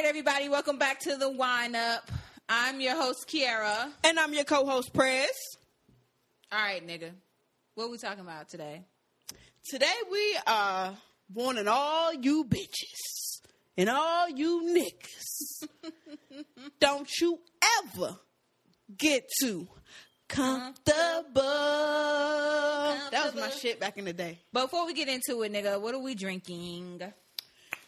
[0.00, 2.10] right, everybody, welcome back to the Wine Up.
[2.48, 3.90] I'm your host, Kiara.
[4.02, 5.36] And I'm your co-host, Press.
[6.50, 7.10] All right, nigga.
[7.74, 8.80] What we talking about today?
[9.68, 10.96] Today we are
[11.34, 13.42] warning all you bitches
[13.76, 15.68] and all you niggas.
[16.80, 17.38] Don't you
[17.84, 18.16] ever
[18.96, 19.68] get too
[20.28, 21.42] comfortable.
[23.10, 24.38] That was my shit back in the day.
[24.50, 27.02] Before we get into it, nigga, what are we drinking?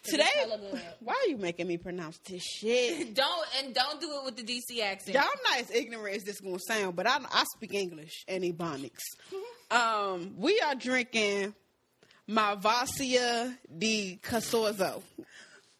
[0.04, 0.80] Today, it's hella good.
[1.00, 3.14] why are you making me pronounce this shit?
[3.14, 5.14] Don't and don't do it with the DC accent.
[5.14, 8.44] Y'all, I'm not as ignorant as this gonna sound, but I, I speak English and
[8.44, 9.02] Ebonics.
[9.70, 11.54] Um, we are drinking
[12.28, 15.02] Malvasia di Casorzo.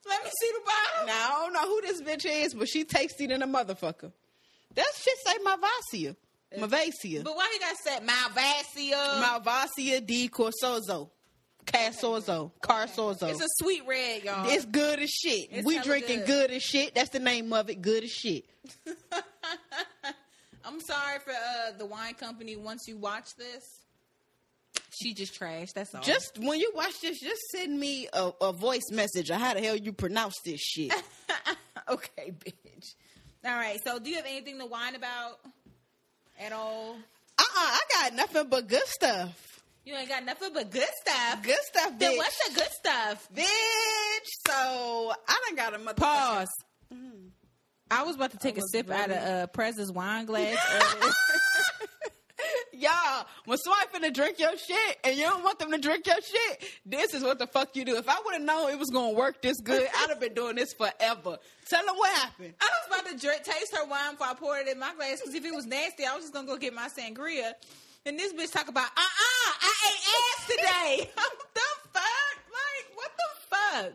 [0.07, 1.07] Let me see the bottle.
[1.09, 4.11] Now I don't know who this bitch is, but she tasty than a motherfucker.
[4.75, 6.17] That shit say Malvasia.
[6.59, 7.23] Malvasia.
[7.23, 9.23] But why you got said Malvasia?
[9.23, 11.11] Malvasia di Corsozo.
[11.67, 12.51] Casorzo.
[12.63, 13.29] Carsorzo.
[13.31, 14.49] it's a sweet red, y'all.
[14.49, 15.49] It's good as shit.
[15.51, 16.27] It's we drinking good.
[16.27, 16.51] good.
[16.51, 16.95] as shit.
[16.95, 17.81] That's the name of it.
[17.83, 18.45] Good as shit.
[20.65, 22.57] I'm sorry for uh, the wine company.
[22.57, 23.65] Once you watch this,
[24.91, 25.73] she just trashed.
[25.75, 26.03] That's all.
[26.03, 29.61] Just when you watch this, just send me a, a voice message of how the
[29.61, 30.93] hell you pronounce this shit.
[31.89, 32.95] okay, bitch.
[33.45, 33.81] All right.
[33.85, 35.41] So, do you have anything to whine about
[36.39, 36.97] at all?
[37.39, 39.52] Uh uh I got nothing but good stuff.
[39.85, 41.43] You ain't got nothing but good stuff.
[41.43, 42.17] Good stuff, Then bitch.
[42.19, 43.29] what's the good stuff?
[43.35, 44.29] bitch?
[44.47, 45.97] So I done got a motherfucker.
[45.97, 46.49] Pause.
[47.91, 49.43] I was about to take a was sip out of ready.
[49.43, 50.57] uh, Prez's wine glass.
[52.73, 56.17] Y'all, when somebody finna drink your shit and you don't want them to drink your
[56.17, 57.97] shit, this is what the fuck you do.
[57.97, 60.57] If I would have known it was gonna work this good, I'd have been doing
[60.57, 61.39] this forever.
[61.69, 62.55] Tell them what happened.
[62.61, 65.21] I was about to drink, taste her wine before I poured it in my glass
[65.21, 67.53] because if it was nasty, I was just gonna go get my sangria.
[68.05, 71.11] And this bitch talk about, uh uh I ate ass today.
[71.15, 71.61] what the
[71.93, 72.37] fuck?
[72.51, 73.93] Like, what the fuck?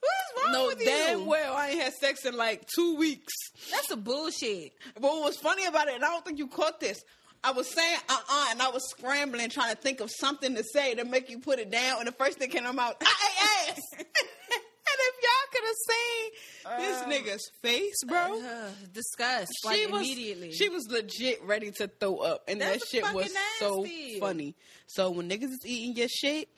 [0.00, 0.86] What is wrong No, with you?
[0.86, 3.32] damn well I ain't had sex in like two weeks.
[3.70, 4.72] That's a bullshit.
[4.94, 7.02] But what was funny about it, and I don't think you caught this.
[7.42, 10.62] I was saying uh uh and I was scrambling trying to think of something to
[10.62, 13.70] say to make you put it down, and the first thing came out, I ate
[13.72, 14.04] ass.
[14.90, 19.52] and if y'all could have seen this nigga's face, bro, Ugh, disgust.
[19.62, 20.52] she like, was immediately.
[20.52, 23.86] she was legit ready to throw up, and That's that shit was fucking so
[24.20, 24.54] funny.
[24.86, 26.48] So when niggas is eating your shit,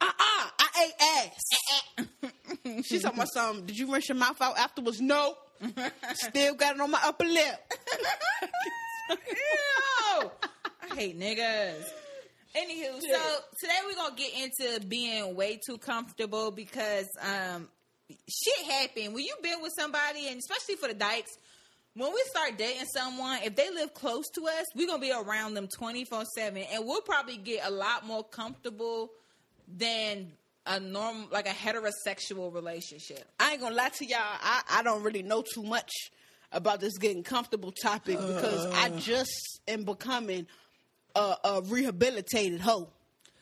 [0.00, 0.94] uh uh I ate
[1.98, 2.82] ass.
[2.86, 3.66] She's talking about something.
[3.66, 5.00] Did you rinse your mouth out afterwards?
[5.00, 5.38] Nope.
[6.14, 7.72] Still got it on my upper lip.
[9.10, 10.30] Ew.
[10.90, 11.84] I hate niggas.
[12.56, 17.68] Anywho, so today we're gonna get into being way too comfortable because um
[18.08, 21.38] shit happen when you've been with somebody and especially for the dykes,
[21.94, 25.54] when we start dating someone, if they live close to us, we're gonna be around
[25.54, 29.10] them twenty four seven and we'll probably get a lot more comfortable
[29.66, 30.32] than
[30.66, 33.24] a normal like a heterosexual relationship.
[33.40, 34.18] I ain't gonna lie to y'all.
[34.20, 35.90] I, I don't really know too much
[36.52, 38.98] about this getting comfortable topic because I uh.
[38.98, 40.46] just am becoming
[41.14, 42.88] a, a rehabilitated hoe.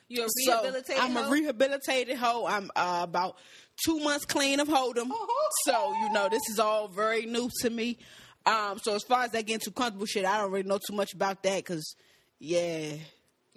[0.08, 0.72] You're a So.
[0.98, 1.28] I'm hoe?
[1.28, 2.46] a rehabilitated hoe.
[2.46, 3.36] I'm uh, about
[3.84, 5.08] two months clean of hold'em.
[5.10, 7.98] Oh, So you know this is all very new to me.
[8.46, 10.94] Um, so as far as that getting too comfortable shit, I don't really know too
[10.94, 11.96] much about that because
[12.38, 12.94] yeah,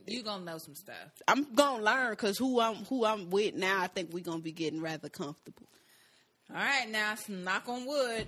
[0.05, 0.95] you gonna know some stuff.
[1.27, 4.53] I'm gonna learn because who I'm who I'm with now, I think we're gonna be
[4.53, 5.67] getting rather comfortable.
[6.49, 8.27] All right, now it's knock on wood.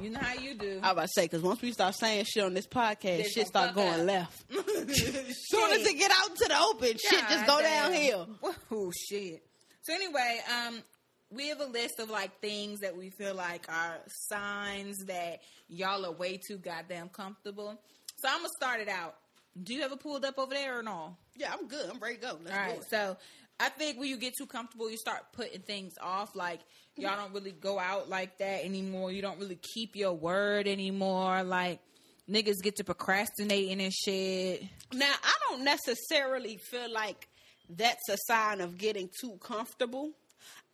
[0.00, 0.80] You know how you do.
[0.82, 3.74] I about to say because once we start saying shit on this podcast, shit start
[3.74, 4.42] going left.
[4.52, 7.92] Soon as it get out into the open, shit just go Goddamn.
[7.92, 8.28] downhill.
[8.70, 9.42] Oh shit.
[9.82, 10.82] So anyway, um,
[11.30, 16.04] we have a list of like things that we feel like are signs that y'all
[16.06, 17.78] are way too goddamn comfortable.
[18.16, 19.14] So I'm gonna start it out.
[19.62, 21.16] Do you have it pulled up over there or no?
[21.36, 21.88] Yeah, I'm good.
[21.90, 22.38] I'm ready to go.
[22.44, 22.84] Let's All right, it.
[22.90, 23.16] so
[23.60, 26.36] I think when you get too comfortable, you start putting things off.
[26.36, 26.60] Like
[26.98, 29.12] y'all don't really go out like that anymore.
[29.12, 31.42] You don't really keep your word anymore.
[31.42, 31.80] Like
[32.28, 34.64] niggas get to procrastinating and shit.
[34.92, 37.28] Now, I don't necessarily feel like
[37.68, 40.12] that's a sign of getting too comfortable.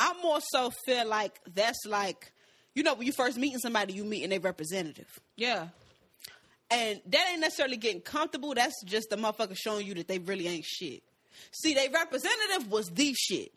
[0.01, 2.33] I more so feel like that's like,
[2.75, 5.09] you know, when you first meeting somebody, you meeting a representative.
[5.37, 5.69] Yeah,
[6.71, 8.55] And that ain't necessarily getting comfortable.
[8.55, 11.03] That's just the motherfucker showing you that they really ain't shit.
[11.53, 13.53] See, they representative was the shit.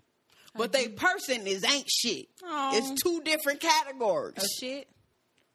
[0.56, 2.28] But they person is ain't shit.
[2.44, 4.36] It's two different categories.
[4.40, 4.88] oh shit.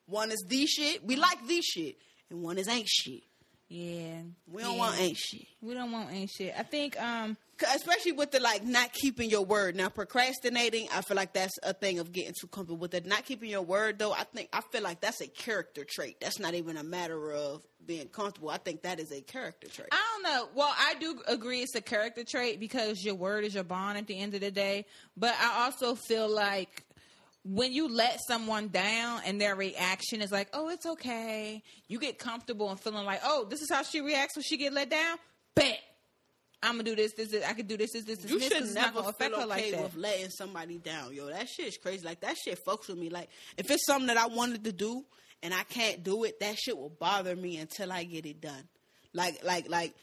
[0.07, 1.05] One is the shit.
[1.05, 1.97] We like the shit.
[2.31, 3.23] And one is ain't shit.
[3.69, 4.79] Yeah, We don't Yeah.
[4.79, 5.47] want ain't shit.
[5.63, 6.55] We don't want ain't shit.
[6.59, 7.37] I think um
[7.75, 9.77] Especially with the like not keeping your word.
[9.77, 13.07] Now procrastinating, I feel like that's a thing of getting too comfortable with it.
[13.07, 16.21] Not keeping your word though, I think I feel like that's a character trait.
[16.21, 18.51] That's not even a matter of being comfortable.
[18.51, 19.89] I think that is a character trait.
[19.93, 20.49] I don't know.
[20.55, 24.07] Well, I do agree it's a character trait because your word is your bond at
[24.07, 24.87] the end of the day.
[25.17, 26.85] But I also feel like
[27.45, 32.19] when you let someone down and their reaction is like, "Oh, it's okay," you get
[32.19, 35.19] comfortable and feeling like, "Oh, this is how she reacts when she get let down."
[35.55, 35.81] Bet
[36.63, 37.13] I'm gonna do this.
[37.15, 37.93] This, this I could do this.
[37.93, 38.31] This, this, this.
[38.31, 40.79] You this, should 'cause it's not never affect feel her okay like with letting somebody
[40.79, 41.27] down, yo.
[41.27, 42.05] That shit is crazy.
[42.05, 43.11] Like that shit fucks with me.
[43.11, 45.05] Like if it's something that I wanted to do
[45.43, 48.69] and I can't do it, that shit will bother me until I get it done.
[49.13, 49.95] Like like like.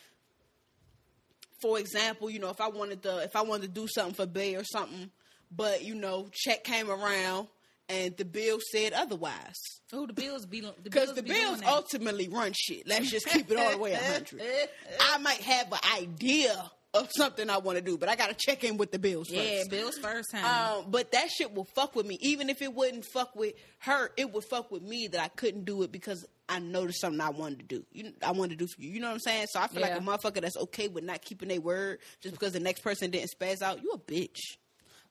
[1.61, 4.25] For example, you know, if I wanted to, if I wanted to do something for
[4.25, 5.11] Bay or something,
[5.51, 7.47] but you know, check came around
[7.89, 9.59] and the bill said otherwise.
[9.91, 11.69] Oh, the bills be the Because bills the bills doing that.
[11.69, 12.87] ultimately run shit.
[12.87, 14.41] Let's just keep it all the way 100.
[14.99, 18.35] I might have an idea of something I want to do, but I got to
[18.35, 19.69] check in with the bills yeah, first.
[19.69, 20.43] bills first time.
[20.79, 22.17] Um, but that shit will fuck with me.
[22.21, 25.65] Even if it wouldn't fuck with her, it would fuck with me that I couldn't
[25.65, 27.85] do it because I noticed something I wanted to do.
[27.91, 28.89] You, I wanted to do for you.
[28.89, 29.47] You know what I'm saying?
[29.51, 29.89] So I feel Yeah.
[29.89, 33.11] like a motherfucker that's okay with not keeping their word just because the next person
[33.11, 33.83] didn't spaz out.
[33.83, 34.37] You a bitch.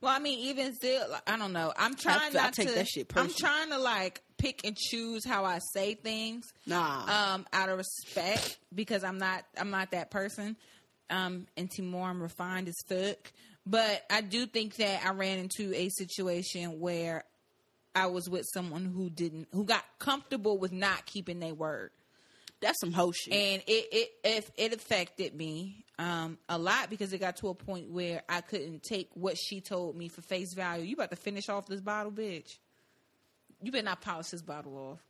[0.00, 1.72] Well, I mean, even still, like, I don't know.
[1.76, 2.74] I'm trying I not take to.
[2.74, 6.52] that shit I'm trying to like pick and choose how I say things.
[6.66, 7.34] Nah.
[7.34, 9.44] Um, out of respect, because I'm not.
[9.56, 10.56] I'm not that person.
[11.10, 13.32] Um, and Timor, I'm refined as fuck.
[13.66, 17.24] But I do think that I ran into a situation where
[17.94, 21.90] I was with someone who didn't, who got comfortable with not keeping their word.
[22.60, 23.32] That's some hoe shit.
[23.34, 27.54] and it it it, it affected me um, a lot because it got to a
[27.54, 30.84] point where I couldn't take what she told me for face value.
[30.84, 32.58] You about to finish off this bottle, bitch.
[33.62, 35.00] You better not polish this bottle off.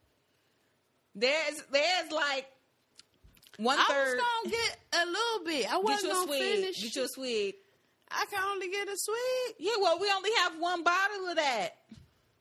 [1.15, 2.47] There's there's like
[3.59, 4.17] one I third.
[4.17, 5.73] was gonna get a little bit.
[5.73, 6.83] I wasn't gonna finish.
[6.83, 7.57] Get you a sweet.
[8.11, 11.71] I can only get a sweet, Yeah, well, we only have one bottle of that.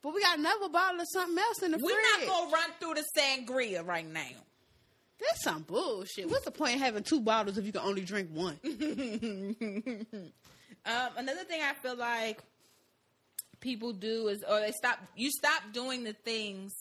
[0.02, 2.28] but we got another bottle of something else in the We're fridge.
[2.28, 4.22] not gonna run through the sangria right now.
[5.20, 6.30] That's some bullshit.
[6.30, 8.60] What's the point of having two bottles if you can only drink one?
[10.88, 12.42] Um, another thing I feel like
[13.60, 15.00] people do is, or they stop.
[15.18, 16.72] You stop doing the things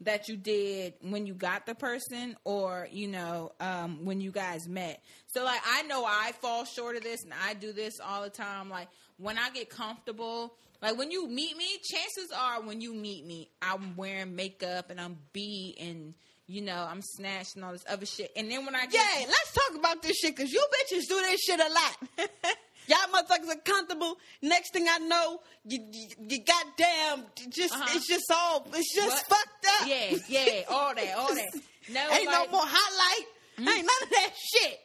[0.00, 4.66] that you did when you got the person, or you know, um, when you guys
[4.66, 5.00] met.
[5.28, 8.30] So, like, I know I fall short of this, and I do this all the
[8.30, 8.68] time.
[8.68, 13.24] Like, when I get comfortable, like when you meet me, chances are when you meet
[13.24, 16.14] me, I'm wearing makeup and I'm beat and.
[16.46, 18.30] You know, I'm snatched and all this other shit.
[18.36, 21.14] And then when I get Yeah, let's talk about this shit because you bitches do
[21.20, 22.28] this shit a lot.
[22.88, 24.18] Y'all motherfuckers are comfortable.
[24.42, 27.86] Next thing I know, you, you, you goddamn, just Uh-huh.
[27.94, 29.38] it's just all, it's just What?
[29.38, 29.88] fucked up.
[29.88, 31.54] Yeah, yeah, all that, all that.
[31.92, 33.26] No, Ain't no more highlight.
[33.58, 33.68] Mm-hmm.
[33.68, 34.80] Ain't none of that shit.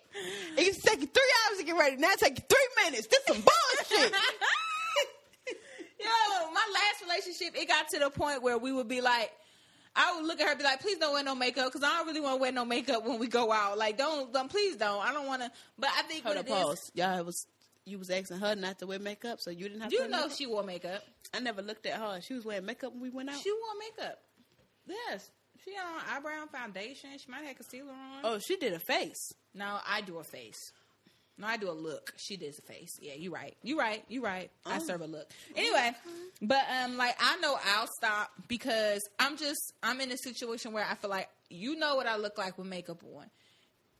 [0.57, 1.95] It used to take you three hours to get ready.
[1.98, 3.06] Now it take you three minutes.
[3.07, 4.13] This some bullshit.
[6.00, 9.31] Yo, my last relationship, it got to the point where we would be like,
[9.97, 11.97] I would look at her and be like, please don't wear no makeup because I
[11.97, 13.77] don't really want to wear no makeup when we go out.
[13.77, 15.03] Like, don't, don't please don't.
[15.03, 15.51] I don't want to.
[15.77, 16.91] But I think Hold up, it is, pause.
[16.94, 17.47] Y'all, it was
[17.85, 19.95] you was asking her not to wear makeup, so you didn't have to.
[19.95, 20.38] you wear know, makeup?
[20.38, 21.03] she wore makeup.
[21.33, 22.19] I never looked at her.
[22.21, 23.39] She was wearing makeup when we went out.
[23.41, 24.19] She wore makeup.
[24.88, 25.31] Yes,
[25.65, 27.09] she had on eyebrow foundation.
[27.17, 28.21] She might have concealer on.
[28.23, 29.33] oh, she did a face.
[29.54, 30.71] No, I do a face.
[31.39, 32.13] No, I do a look.
[32.17, 32.97] She does a face.
[32.99, 33.56] Yeah, you right.
[33.61, 34.03] You right.
[34.09, 34.49] You right.
[34.65, 34.85] I Oh.
[34.85, 35.29] serve a look.
[35.56, 35.91] Anyway,
[36.41, 40.83] but um, like I know I'll stop because I'm just I'm in a situation where
[40.89, 43.25] I feel like you know what I look like with makeup on.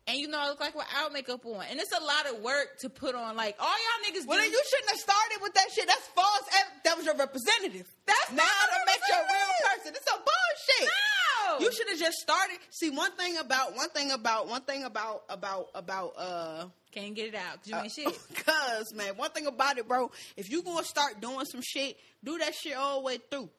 [0.08, 1.66] And you know I look like without makeup on.
[1.70, 3.36] And it's a lot of work to put on.
[3.36, 5.86] Like all y'all niggas Well, do then you shouldn't have started with that shit.
[5.86, 6.48] That's false.
[6.86, 7.86] That was your representative.
[8.08, 9.94] That's now not to make you a real person.
[9.96, 10.88] It's a bullshit.
[10.88, 11.17] No!
[11.60, 12.58] You should have just started.
[12.70, 17.28] See, one thing about one thing about one thing about about about uh can't get
[17.28, 18.46] it out because you ain't shit.
[18.46, 22.38] Cause man, one thing about it, bro, if you gonna start doing some shit, do
[22.38, 23.50] that shit all the way through.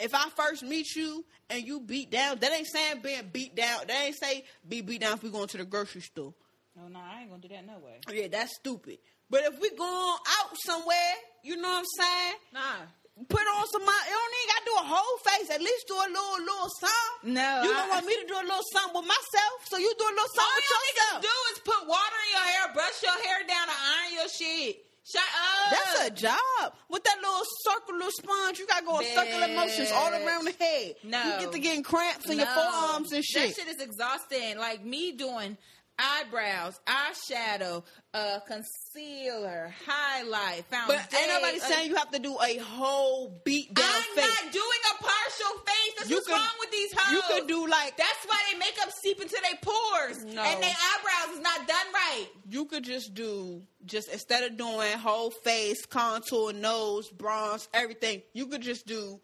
[0.00, 3.80] If I first meet you and you beat down, that ain't saying being beat down.
[3.86, 6.34] That ain't say be beat down if we going to the grocery store.
[6.76, 8.00] No, no, I ain't gonna do that no way.
[8.10, 8.98] Yeah, that's stupid.
[9.28, 10.96] But if we going out somewhere,
[11.42, 12.34] you know what I'm saying?
[12.52, 12.86] Nah.
[13.28, 13.82] Put on some.
[13.82, 15.48] You don't even gotta do a whole face.
[15.50, 17.34] At least do a little, little something.
[17.34, 20.04] No, you don't want me to do a little something with myself, so you do
[20.04, 21.16] a little something with yourself.
[21.22, 24.86] do is put water in your hair, brush your hair down, and iron your shit.
[25.04, 25.70] Shut up.
[25.70, 26.74] That's a job.
[26.88, 30.94] With that little circular sponge, you gotta go in circular motions all around the head.
[31.02, 31.18] No.
[31.22, 33.56] You get to getting cramps in your forearms and shit.
[33.56, 34.58] That shit is exhausting.
[34.58, 35.58] Like me doing
[35.98, 37.82] eyebrows, eyeshadow,
[38.14, 41.02] uh, concealer, highlight, foundation.
[41.10, 44.28] But ain't nobody saying you have to do a whole beat down I'm face.
[44.44, 45.94] not doing a partial face.
[45.98, 47.12] That's You what's could- wrong with these hoes.
[47.12, 50.42] You could do like That's why they makeup seep into their pores, No.
[50.42, 52.26] and their eyebrows is not done right.
[52.48, 58.22] you could just do just instead of doing whole face, contour, nose, bronze, everything.
[58.32, 59.20] You could just do.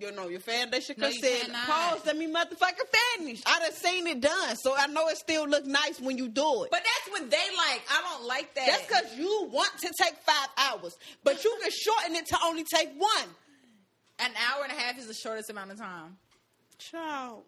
[0.00, 1.44] You know, your foundation No, you concealer.
[1.44, 1.66] cannot.
[1.68, 2.06] Pause.
[2.06, 3.42] Let me motherfucking finish.
[3.46, 6.64] I done seen it done, so I know it still look nice when you do
[6.64, 6.70] it.
[6.70, 7.82] But that's what they like.
[7.90, 8.66] I don't like that.
[8.66, 12.64] That's because you want to take five hours, but you can shorten it to only
[12.64, 13.28] take one.
[14.20, 16.16] An hour and a half is the shortest amount of time.
[16.78, 17.42] Child.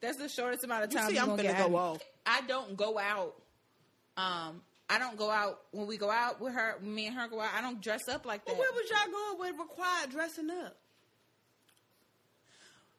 [0.00, 1.08] That's the shortest amount of time.
[1.08, 1.76] You see, I'm gonna go out of me.
[1.76, 1.98] off.
[2.24, 3.34] I don't go out.
[4.16, 6.76] Um, I don't go out when we go out with her.
[6.80, 7.50] Me and her go out.
[7.56, 8.52] I don't dress up like that.
[8.56, 10.76] Well, where was y'all going with required dressing up?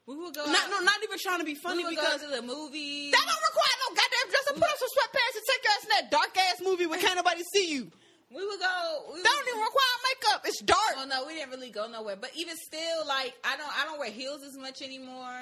[0.08, 0.40] We would go.
[0.48, 2.42] Not, out, no, not even trying to be funny we would because go to the
[2.42, 3.12] movies.
[3.12, 4.56] that don't require no goddamn dress up.
[4.56, 7.20] Put on some sweatpants and take your ass in that dark ass movie where can't
[7.20, 7.92] nobody see you.
[8.32, 8.76] we would go.
[9.12, 10.40] We That don't even require makeup.
[10.48, 10.92] It's dark.
[10.96, 12.16] Well, no, we didn't really go nowhere.
[12.16, 15.36] But even still, like I don't, I don't wear heels as much anymore.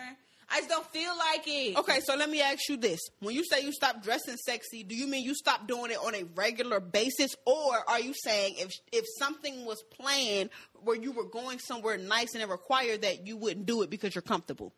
[0.48, 1.76] I just don't feel like it.
[1.76, 4.94] Okay, so let me ask you this: When you say you stop dressing sexy, do
[4.94, 8.72] you mean you stop doing it on a regular basis, or are you saying if
[8.92, 13.36] if something was planned where you were going somewhere nice and it required that you
[13.36, 14.72] wouldn't do it because you're comfortable?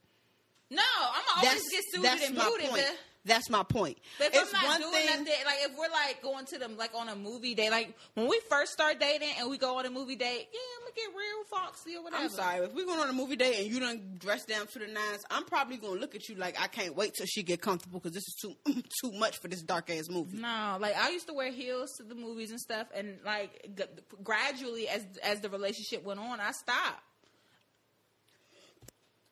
[0.70, 2.84] No, I'm always get suited and booted.
[3.28, 3.98] That's my point.
[4.18, 5.06] but if it's I'm not one doing thing.
[5.24, 8.26] nothing, like if we're like going to them like on a movie date, like when
[8.28, 11.16] we first start dating and we go on a movie date, yeah, I'm gonna get
[11.16, 12.22] real foxy or whatever.
[12.24, 14.78] I'm sorry if we're going on a movie date and you don't dress down to
[14.78, 15.24] the nines.
[15.30, 18.12] I'm probably gonna look at you like I can't wait till she get comfortable because
[18.14, 18.54] this is too
[19.02, 20.38] too much for this dark ass movie.
[20.38, 23.84] No, like I used to wear heels to the movies and stuff, and like g-
[24.24, 27.02] gradually as as the relationship went on, I stopped.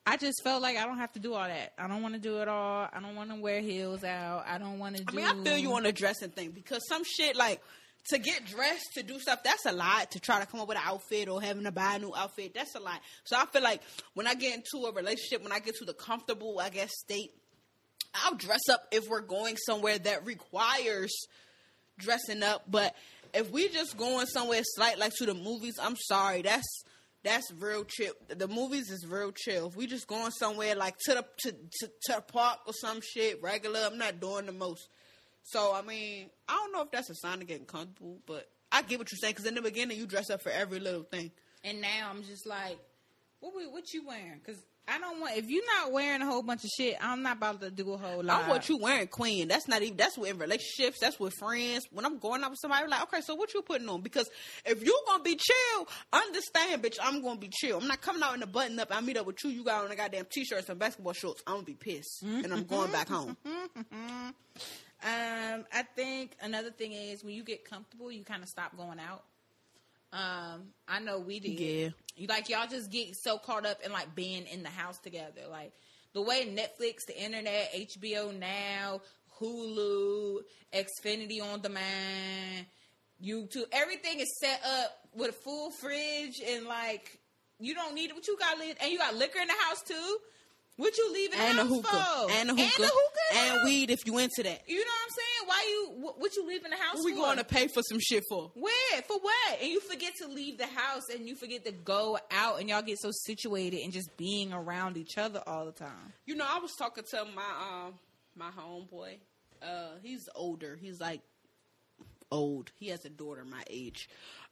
[0.09, 1.73] I just felt like I don't have to do all that.
[1.77, 2.87] I don't want to do it all.
[2.91, 4.45] I don't want to wear heels out.
[4.47, 5.17] I don't want to I do.
[5.17, 7.61] mean, I feel you on the dressing thing because some shit like
[8.09, 10.77] to get dressed to do stuff that's a lot to try to come up with
[10.77, 13.01] an outfit or having to buy a new outfit that's a lot.
[13.25, 13.81] So I feel like
[14.13, 17.33] when I get into a relationship, when I get to the comfortable, I guess state,
[18.23, 21.13] I'll dress up if we're going somewhere that requires
[21.99, 22.63] dressing up.
[22.71, 22.95] But
[23.33, 26.83] if we just going somewhere slight like to the movies, I'm sorry, that's
[27.23, 28.13] that's real chill.
[28.29, 29.67] The movies is real chill.
[29.67, 33.41] If we just going somewhere like to the to, to, to park or some shit
[33.41, 34.87] regular, I'm not doing the most.
[35.43, 38.81] So I mean, I don't know if that's a sign of getting comfortable, but I
[38.81, 41.31] get what you're saying because in the beginning you dress up for every little thing.
[41.63, 42.77] And now I'm just like,
[43.39, 44.39] what what you wearing?
[44.43, 47.37] Because I don't want if you're not wearing a whole bunch of shit, I'm not
[47.37, 48.43] about to do a whole lot.
[48.43, 49.47] I'm what you wearing, queen.
[49.49, 49.97] That's not even.
[49.97, 50.99] That's with relationships.
[51.01, 51.85] That's with friends.
[51.91, 54.01] When I'm going out with somebody, I'm like, okay, so what you putting on?
[54.01, 54.29] Because
[54.65, 56.97] if you're gonna be chill, understand, bitch.
[57.01, 57.79] I'm gonna be chill.
[57.79, 58.87] I'm not coming out in a button up.
[58.91, 59.49] I meet up with you.
[59.49, 61.41] You got on a goddamn t-shirt and basketball shorts.
[61.45, 63.35] I'm gonna be pissed, and I'm going back home.
[65.03, 68.99] Um, I think another thing is when you get comfortable, you kind of stop going
[68.99, 69.23] out.
[70.13, 71.59] Um, I know we did.
[71.59, 71.89] Yeah.
[72.15, 75.41] You like y'all just get so caught up in like being in the house together.
[75.49, 75.73] Like
[76.13, 79.01] the way Netflix, the internet, HBO Now,
[79.39, 80.39] Hulu,
[80.73, 82.65] Xfinity on demand,
[83.23, 87.19] YouTube, everything is set up with a full fridge and like
[87.59, 88.15] you don't need it.
[88.15, 90.17] What you got, and you got liquor in the house too.
[90.77, 92.31] What you leave in And the house hookah, for?
[92.31, 94.61] and a hookah, and, the hookah and weed if you into that.
[94.67, 95.47] You know what I'm saying?
[95.47, 97.17] Why you what, what you leave in the house What we for?
[97.17, 98.51] going to pay for some shit for?
[98.53, 99.59] Where for what?
[99.61, 102.81] And you forget to leave the house and you forget to go out and y'all
[102.83, 106.13] get so situated and just being around each other all the time.
[106.25, 107.93] You know, I was talking to my um
[108.35, 109.17] my homeboy.
[109.63, 110.77] Uh, he's older.
[110.79, 111.21] He's like
[112.31, 112.71] old.
[112.77, 114.09] He has a daughter my age.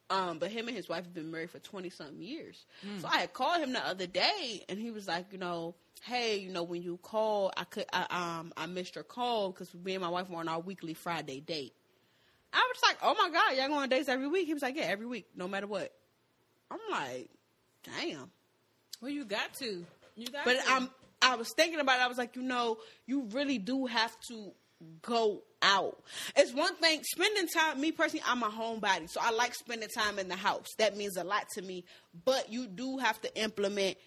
[0.09, 2.65] Um, but him and his wife have been married for twenty something years.
[2.99, 6.37] So I had called him the other day, and he was like, you know, hey,
[6.37, 8.05] you know, when you call, I could, I
[8.39, 11.39] um, I missed your call because me and my wife were on our weekly Friday
[11.39, 11.73] date.
[12.53, 14.45] I was like, oh my god, y'all go on dates every week?
[14.45, 15.91] He was like, yeah, every week, no matter what.
[16.69, 17.29] I'm like,
[17.83, 18.29] damn.
[19.01, 19.85] Well, you got to.
[20.15, 20.71] You got But to.
[20.71, 20.89] I'm
[21.21, 22.03] I was thinking about it.
[22.03, 24.51] I was like, you know, you really do have to
[25.01, 25.97] go out.
[26.35, 27.81] It's one thing spending time.
[27.81, 30.67] Me personally, I'm a homebody, so I like spending time in the house.
[30.77, 31.83] That means a lot to me.
[32.23, 33.97] But you do have to implement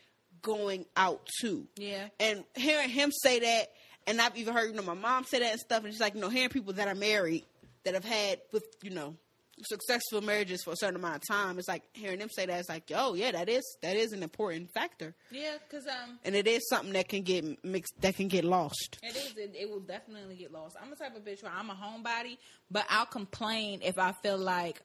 [0.41, 1.67] going out too.
[1.77, 2.09] Yeah.
[2.21, 3.73] And hearing him say that,
[4.07, 6.15] and I've even heard you know my mom say that and stuff, and she's like,
[6.15, 7.45] you know, hearing people that are married
[7.85, 9.17] that have had with you know
[9.63, 11.59] successful marriages for a certain amount of time.
[11.59, 12.61] It's like hearing them say that.
[12.61, 16.35] It's like, oh yeah, that is that is an important factor Yeah, because um, and
[16.35, 19.37] it is something that can get mixed that can get lost it is.
[19.37, 20.77] It, it will definitely get lost.
[20.81, 22.39] I'm the type of bitch where I'm a homebody,
[22.71, 24.83] but I'll complain if I feel like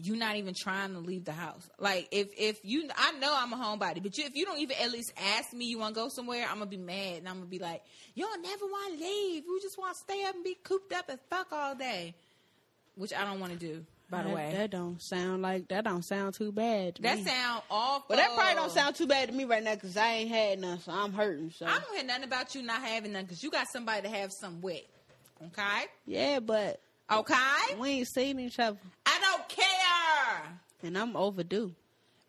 [0.00, 1.68] you're not even trying to leave the house.
[1.78, 4.76] Like if if you, I know I'm a homebody, but you, if you don't even
[4.80, 7.36] at least ask me you want to go somewhere, I'm gonna be mad and I'm
[7.36, 7.82] gonna be like,
[8.14, 9.44] y'all never want to leave.
[9.44, 12.14] You just want to stay up and be cooped up and fuck all day,
[12.98, 13.84] which I don't want to do.
[14.10, 17.18] By the that, way, that don't sound like that don't sound too bad to that
[17.18, 17.24] me.
[17.24, 18.06] sound awful.
[18.08, 20.58] but that probably don't sound too bad to me right now because i ain't had
[20.58, 23.42] none so i'm hurting so I don't hear nothing about you not having none because
[23.42, 24.80] you got somebody to have some with.
[25.48, 26.80] Okay, yeah but
[27.12, 27.34] okay.
[27.78, 30.58] we ain't seen each other I don't care.
[30.84, 31.74] and i'm overdue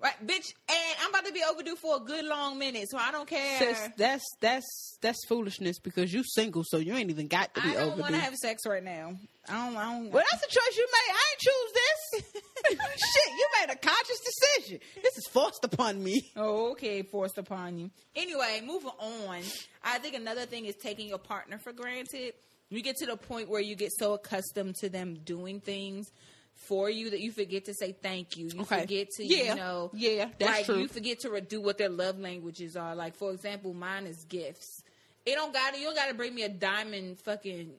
[0.01, 3.11] Right, bitch, and I'm about to be overdue for a good long minute, so I
[3.11, 3.59] don't care.
[3.59, 7.69] Sis, that's that's that's foolishness because you single so you ain't even got to be
[7.71, 9.15] I don't want to have sex right now.
[9.49, 9.75] I don't.
[9.75, 10.09] I don't.
[10.11, 12.39] well that's a choice you made i ain't choose this
[12.69, 14.79] Shit, you made a conscious decision.
[15.01, 16.31] This is forced upon me.
[16.35, 17.89] Oh, okay, forced upon you.
[18.15, 19.41] Anyway, moving on.
[19.83, 22.33] I think another thing is taking your partner for granted.
[22.69, 26.11] You get to the point where you get so accustomed to them doing things
[26.67, 28.49] for you that you forget to say thank you.
[28.53, 28.81] You Okay.
[28.81, 29.37] forget to, Yeah.
[29.49, 30.79] you know, Yeah, that's like true.
[30.79, 32.95] you forget to do what their love languages are.
[32.95, 34.83] Like for example, mine is gifts.
[35.25, 37.71] It don't got to you don't got to bring me a diamond fucking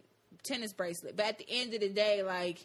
[0.43, 1.17] tennis bracelet.
[1.17, 2.59] But at the end of the day, like.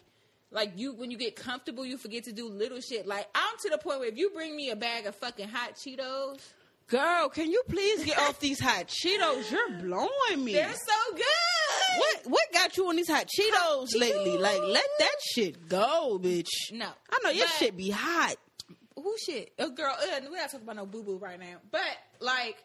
[0.52, 3.04] Like you, when you get comfortable, you forget to do little shit.
[3.04, 5.74] Like I'm to the point where if you bring me a bag of fucking hot
[5.74, 6.38] Cheetos,
[6.86, 9.50] Girl, can you please get off these hot Cheetos?
[9.50, 10.52] You're blowing me.
[10.52, 11.24] they're so good.
[11.98, 13.52] What what got you on these hot Cheetos
[13.92, 14.38] Hot lately?
[14.38, 16.48] Like let that shit go, bitch.
[16.72, 16.88] No.
[17.10, 18.36] I know your But- shit be hot.
[18.96, 19.52] Who shit?
[19.58, 19.94] A girl.
[20.00, 21.56] Uh, we're not talking about no boo boo right now.
[21.70, 21.82] But
[22.20, 22.56] like,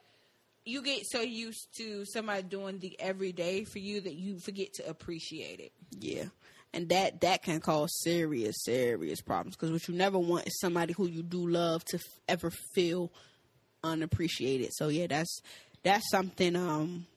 [0.65, 4.89] you get so used to somebody doing the everyday for you that you forget to
[4.89, 5.71] appreciate it.
[6.00, 6.25] Yeah.
[6.73, 9.55] And that that can cause serious, serious problems.
[9.57, 13.11] Because what you never want is somebody who you do love to f- ever feel
[13.83, 14.69] unappreciated.
[14.73, 15.41] So yeah, that's
[15.83, 16.55] that's something.
[16.55, 17.07] Um,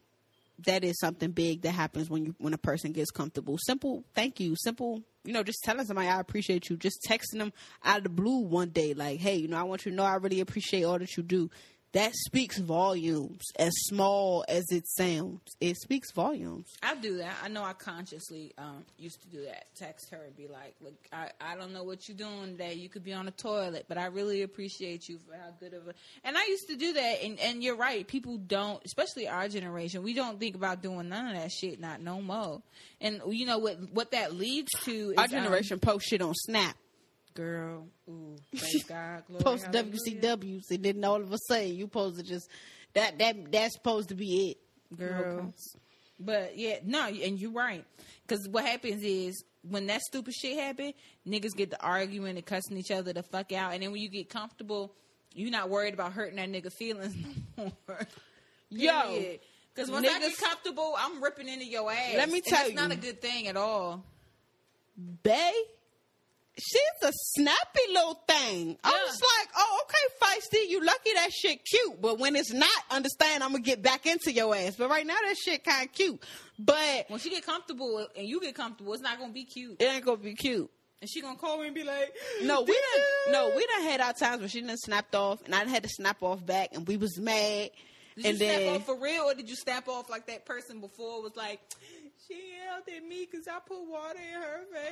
[0.66, 3.58] that is something big that happens when you when a person gets comfortable.
[3.58, 4.54] Simple, thank you.
[4.56, 6.76] Simple, you know, just telling somebody I appreciate you.
[6.76, 7.52] Just texting them
[7.84, 10.04] out of the blue one day, like, hey, you know, I want you to know
[10.04, 11.50] I really appreciate all that you do.
[11.94, 13.40] That speaks volumes.
[13.56, 16.66] As small as it sounds, it speaks volumes.
[16.82, 17.36] I do that.
[17.40, 19.66] I know I consciously um, used to do that.
[19.76, 22.74] Text her and be like, "Look, I, I don't know what you're doing today.
[22.74, 25.86] You could be on the toilet, but I really appreciate you for how good of
[25.86, 27.22] a." And I used to do that.
[27.22, 28.04] And and you're right.
[28.04, 31.78] People don't, especially our generation, we don't think about doing none of that shit.
[31.78, 32.60] Not no more.
[33.00, 33.78] And you know what?
[33.92, 36.76] What that leads to is Our um, generation post shit on Snap,
[37.34, 37.86] girl.
[38.08, 39.24] Ooh, praise God.
[39.26, 40.20] Glory, post hallelujah.
[40.20, 42.48] WCWs, and then all of a sudden you supposed to just
[42.94, 45.52] that that that's supposed to be it, girl.
[46.18, 47.84] But yeah, no, and you're right.
[48.26, 50.94] Because what happens is when that stupid shit happen,
[51.26, 54.08] niggas get to arguing and cussing each other the fuck out, and then when you
[54.08, 54.94] get comfortable,
[55.34, 57.14] you're not worried about hurting that nigga feelings
[57.58, 58.06] no more.
[58.70, 59.36] Yo,
[59.74, 62.14] Because once I get comfortable, I'm ripping into your ass.
[62.14, 64.04] Let me And you, it's not a good thing at all.
[65.22, 65.52] Bay.
[66.56, 68.78] She's a snappy little thing.
[68.84, 70.68] I was like, oh, okay, feisty.
[70.70, 72.00] You lucky that shit cute.
[72.00, 74.76] But when it's not, understand I'm gonna get back into your ass.
[74.76, 76.22] But right now that shit kind of cute.
[76.58, 79.80] But When she get comfortable and you get comfortable, it's not gonna be cute.
[79.80, 80.70] it ain't gonna be cute.
[81.00, 82.76] And she gonna call me and be like, No, we "Bitch,
[83.24, 85.82] done no, we done had our times where she done snapped off and I had
[85.82, 87.70] to snap off back and we was mad.
[88.16, 90.46] Did and you then snap off for real, or did you snap off like that
[90.46, 91.58] person before was like,
[92.28, 94.83] she yelled at me because I put water in her face?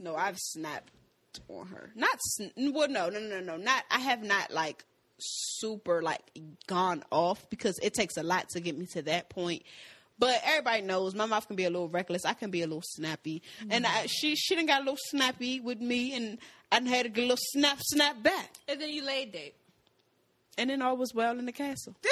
[0.00, 0.90] No, I've snapped
[1.48, 1.90] on her.
[1.94, 3.84] Not sn- well, no, no, no, no, not.
[3.90, 4.84] I have not like
[5.18, 6.22] super like
[6.66, 9.62] gone off because it takes a lot to get me to that point.
[10.18, 12.24] But everybody knows my mouth can be a little reckless.
[12.24, 13.72] I can be a little snappy, mm-hmm.
[13.72, 16.38] and I, she she done got a little snappy with me, and
[16.72, 19.50] I had a little snap snap back, And then you laid there.
[20.58, 21.94] and then all was well in the castle.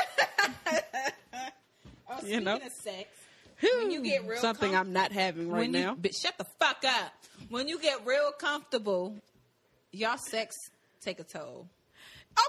[2.10, 2.58] Oh, You know?
[2.82, 3.06] sex,
[3.60, 5.96] when you get real something com- I'm not having right when now.
[6.00, 7.12] but shut the fuck up.
[7.48, 9.16] When you get real comfortable,
[9.92, 10.54] y'all sex
[11.00, 11.68] take a toll.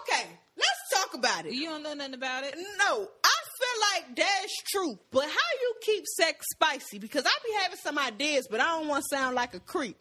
[0.02, 1.54] Okay, let's talk about it.
[1.54, 2.56] You don't know nothing about it.
[2.56, 5.00] No, I feel like that's true.
[5.12, 7.00] But how you keep sex spicy?
[7.00, 9.98] Because I be having some ideas, but I don't want to sound like a creep.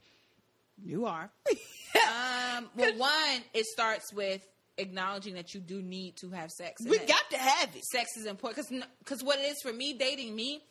[0.84, 1.30] You are.
[1.50, 4.42] um, well, one, it starts with
[4.76, 6.82] acknowledging that you do need to have sex.
[6.84, 7.84] we got to have it.
[7.84, 10.62] sex is important because because what it is for me dating me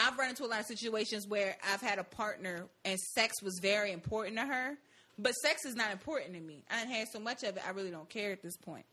[0.00, 3.58] i've run into a lot of situations where i've had a partner and sex was
[3.60, 4.76] very important to her
[5.18, 7.90] but sex is not important to me i had so much of it i really
[7.90, 8.84] don't care at this point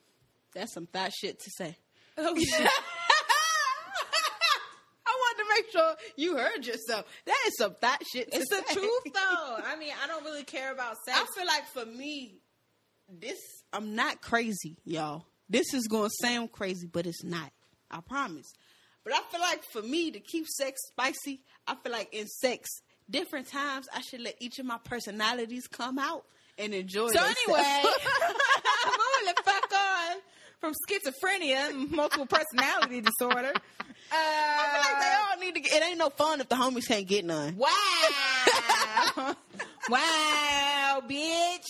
[0.54, 1.76] That's some thought shit to say.
[2.18, 2.36] oh
[5.10, 7.06] I wanted to make sure you heard yourself.
[7.26, 8.32] That is some thought shit.
[8.32, 11.46] To it's the truth though i mean i don't really care about sex I feel
[11.48, 12.36] like for me,
[13.10, 13.38] this
[13.74, 15.26] I'm not crazy, y'all.
[15.50, 17.52] This is gonna sound crazy, but it's not.
[17.90, 18.52] I promise.
[19.08, 22.70] But I feel like for me to keep sex spicy, I feel like in sex,
[23.10, 26.26] different times I should let each of my personalities come out
[26.58, 27.08] and enjoy.
[27.08, 27.14] It.
[27.14, 27.84] So anyway
[28.84, 30.18] moving the fuck on
[30.60, 33.54] from schizophrenia multiple personality disorder
[34.10, 35.62] uh, I feel like they all need to.
[35.62, 37.58] Get, it ain't no fun if the homies can't get none.
[37.58, 39.36] Wow.
[39.90, 41.66] wow, bitch.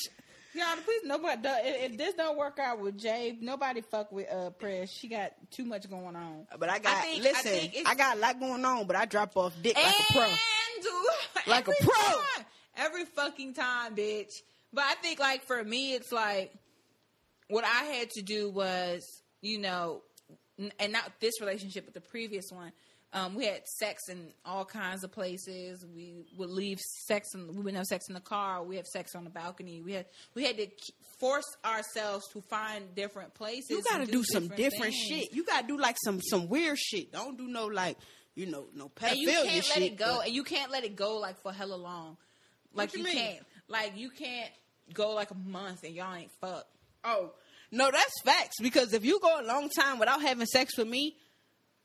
[0.57, 1.41] Y'all, please, nobody.
[1.41, 4.89] do- If, if this don't work out with Jay, nobody fuck with uh Press.
[4.89, 6.47] She got too much going on.
[6.57, 7.51] But I got I think- listen.
[7.51, 10.13] I, think it's- got a lot going on, but I drop off dick like a
[10.13, 10.21] pro.
[10.23, 10.33] And
[11.47, 11.93] Like a every pro.
[12.11, 12.45] time.
[12.75, 14.41] every fucking time, bitch.
[14.73, 16.53] But I think, like for me, it's like
[17.49, 20.01] what I had to do was, you know,
[20.59, 22.71] n- and not this relationship, but the previous one,
[23.13, 25.85] Um, we had sex in all kinds of places.
[25.95, 28.63] We would leave sex, in, we would have sex in the car.
[28.63, 29.81] We have sex on the balcony.
[29.81, 30.67] We had we had to
[31.19, 33.69] force ourselves to find different places.
[33.69, 34.95] You gotta and do, some different things.
[34.95, 35.33] shit.
[35.33, 37.13] You gotta do like some some weird shit.
[37.13, 37.97] Don't do no like
[38.35, 40.95] you know no pedophilia and you can't let it go, and you can't let it
[40.95, 42.17] go like for hella long.
[42.73, 43.39] Like you you, can't,
[43.69, 44.51] like you can't
[44.93, 46.67] go like a month and y'all ain't fuck.
[47.05, 47.31] Oh
[47.71, 48.57] no, that's facts.
[48.61, 51.15] Because if you go a long time without having sex with me,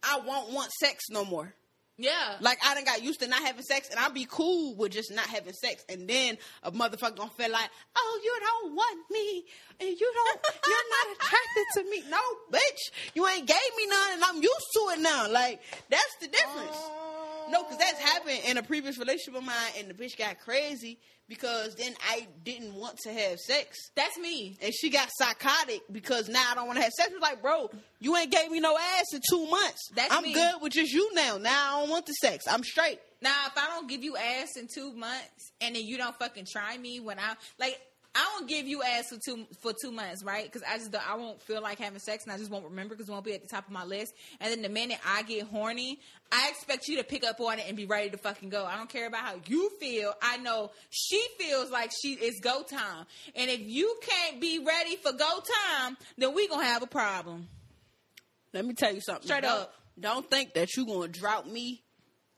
[0.03, 1.55] I won't want sex no more.
[1.99, 4.93] Yeah, Like I done got used to not having sex, and I'll be cool with
[4.93, 5.85] just not having sex.
[5.91, 9.45] And then a motherfucker gonna feel like, oh, you don't want me,
[9.79, 12.03] and you don't, you're not attracted to me.
[12.11, 12.19] No,
[12.51, 15.31] bitch, you ain't gave me none, and I'm used to it now.
[15.31, 15.61] Like
[15.91, 16.77] that's the difference.
[17.53, 20.99] No, because that's happened in a previous relationship of mine, and the bitch got crazy
[21.29, 23.77] because then I didn't want to have sex.
[23.95, 24.57] that's me.
[24.63, 27.11] And she got psychotic because now I don't want to have sex.
[27.13, 29.91] It's like, bro, you ain't gave me no ass in two months.
[29.95, 30.33] That's I'm me.
[30.33, 31.37] good with just you now.
[31.37, 32.47] Now I don't want the sex.
[32.49, 32.99] I'm straight.
[33.21, 36.47] Now, if I don't give you ass in two months, and then you don't fucking
[36.51, 37.79] try me when I like,
[38.15, 40.45] I won't give you ass for two for two months, right?
[40.45, 42.95] Because I just don't- I won't feel like having sex, and I just won't remember
[42.95, 44.13] because it won't be at the top of my list.
[44.39, 45.99] And then the minute I get horny,
[46.31, 48.67] I expect you to pick up on it and be ready to fucking go.
[48.67, 50.13] I don't care about how you feel.
[50.21, 54.97] I know she feels like she it's go time, and if you can't be ready
[54.97, 57.49] for go time, then we gonna have a problem.
[58.53, 59.25] Let me tell you something.
[59.25, 59.75] Straight Don't- up.
[59.99, 61.83] Don't think that you gonna drop me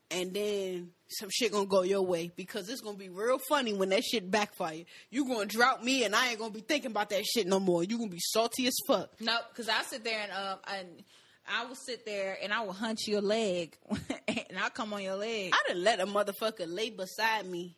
[0.09, 3.89] and then some shit gonna go your way because it's gonna be real funny when
[3.89, 4.83] that shit backfire.
[5.09, 7.83] You gonna drought me and I ain't gonna be thinking about that shit no more.
[7.83, 9.09] You gonna be salty as fuck.
[9.21, 11.03] No, because I sit there and um and
[11.47, 13.77] I will sit there and I will hunch your leg
[14.27, 15.53] and I'll come on your leg.
[15.53, 17.75] I done let a motherfucker lay beside me.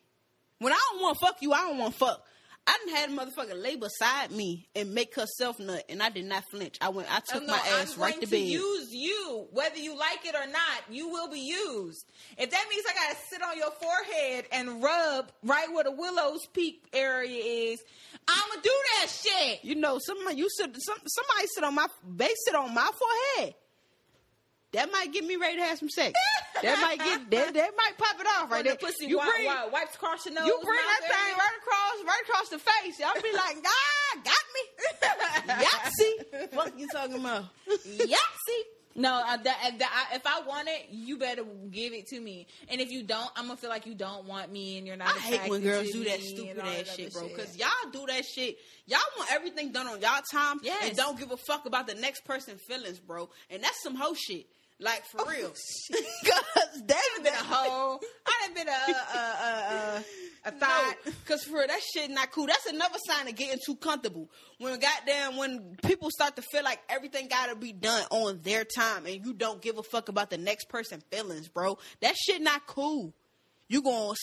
[0.60, 2.24] When I don't want to fuck you, I don't want to fuck.
[2.70, 6.26] I done had a motherfucker lay beside me and make herself nut, and I did
[6.26, 6.78] not flinch.
[6.82, 8.42] I went, I took no, my ass I'm right going to to bed.
[8.42, 10.84] use you, whether you like it or not.
[10.90, 12.06] You will be used.
[12.38, 16.46] If that means I gotta sit on your forehead and rub right where the widow's
[16.48, 17.82] peak area is,
[18.28, 19.64] I'ma do that shit.
[19.64, 22.90] you know, somebody you sit, some, somebody sit on my, they sit on my
[23.38, 23.56] forehead.
[24.78, 26.14] That might get me ready to have some sex.
[26.62, 28.74] that might get that, that might pop it off right there.
[28.74, 30.46] the pussy you bring, wi- wipes across your nose.
[30.46, 33.00] you bring that thing right across, right across the face.
[33.00, 36.54] Y'all be like, ah, got me, Yahtzee.
[36.56, 37.46] What you talking about?
[37.68, 38.62] Yahtzee.
[38.96, 42.20] No, I, that, if that, I, if I want it, you better give it to
[42.20, 42.48] me.
[42.68, 45.10] And if you don't, I'm gonna feel like you don't want me and you're not.
[45.16, 47.28] I hate when girls do that stupid ass shit, bro.
[47.28, 48.58] Because y'all do that shit.
[48.88, 50.88] Y'all want everything done on y'all time Yes.
[50.88, 53.30] and don't give a fuck about the next person's feelings, bro.
[53.52, 54.48] And that's some hoe shit.
[54.80, 55.54] Like for oh, real.
[56.24, 58.00] Because that I've been a hoe.
[58.26, 59.52] I done been a a a,
[59.96, 60.96] a, a thought.
[61.04, 62.46] Because for real, that shit not cool.
[62.46, 64.30] That's another sign of getting too comfortable.
[64.60, 69.08] When goddamn, when people start to feel like everything gotta be done on their time
[69.08, 71.80] and you don't give a fuck about the next person's feelings, bro.
[72.02, 73.14] That shit not cool.
[73.70, 74.16] You gonna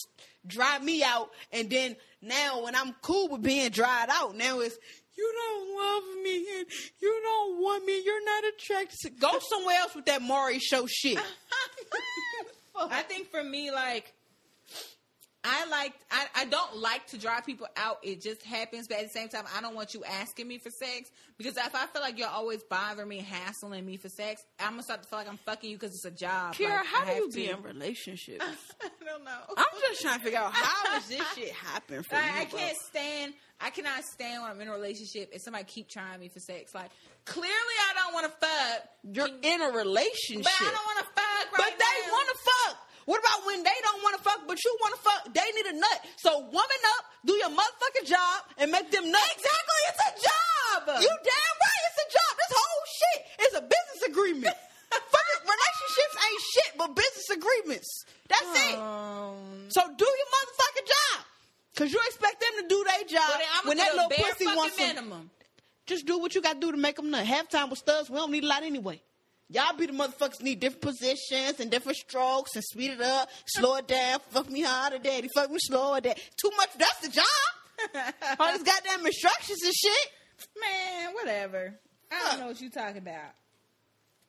[0.47, 4.79] dry me out, and then now when I'm cool with being dried out, now it's
[5.17, 6.67] you don't love me and
[7.01, 8.03] you don't want me.
[8.05, 8.99] You're not attracted.
[9.03, 11.19] to-" Go somewhere else with that Maury show shit.
[12.77, 14.13] I think for me, like,
[15.47, 17.99] I like, I, I don't like to drive people out.
[18.03, 20.71] It just happens, but at the same time, I don't want you asking me for
[20.71, 24.71] sex because if I feel like you're always bothering me, hassling me for sex, I'm
[24.71, 26.55] gonna start to feel like I'm fucking you because it's a job.
[26.55, 27.37] Kira, Like, how do you to.
[27.37, 28.43] be in relationships?
[28.83, 29.39] I don't know.
[29.57, 32.31] I'm just trying to figure out how does this shit happen for Like, you?
[32.41, 32.59] I bro?
[32.61, 33.35] can't stand.
[33.61, 36.75] I cannot stand when I'm in a relationship and somebody keep trying me for sex.
[36.75, 36.91] Like
[37.27, 37.51] clearly,
[37.91, 38.89] I don't want to fuck.
[39.13, 42.13] You're in a relationship, But I don't want to fuck right But they now.
[42.13, 42.77] want to fuck.
[43.05, 45.21] What about when they don't want to fuck, but you want to fuck?
[45.35, 45.99] They need a nut.
[46.17, 49.35] So woman up, do your motherfucking job, and make them nuts.
[49.37, 50.81] Exactly, it's a job.
[51.03, 52.33] You damn right, it's a job.
[52.41, 54.57] This whole shit is a business agreement.
[54.95, 58.05] Fucking relationships ain't shit but business agreements.
[58.29, 58.79] That's it.
[58.79, 61.25] Um, So do your motherfucking job.
[61.77, 65.31] Cause you expect them to do their job well, when that little pussy wants some.
[65.87, 67.27] Just do what you got to do to make them nut.
[67.27, 69.03] Halftime with studs, we don't need a lot anyway.
[69.51, 73.77] Y'all be the motherfuckers need different positions and different strokes and speed it up, slow
[73.77, 74.19] it down.
[74.31, 75.29] Fuck me harder, daddy.
[75.35, 76.21] Fuck me slower, daddy.
[76.41, 76.71] Too much.
[76.79, 78.15] That's the job.
[78.41, 80.11] All these goddamn instructions and shit.
[80.61, 81.75] Man, whatever.
[82.11, 83.33] I don't know what you talking about.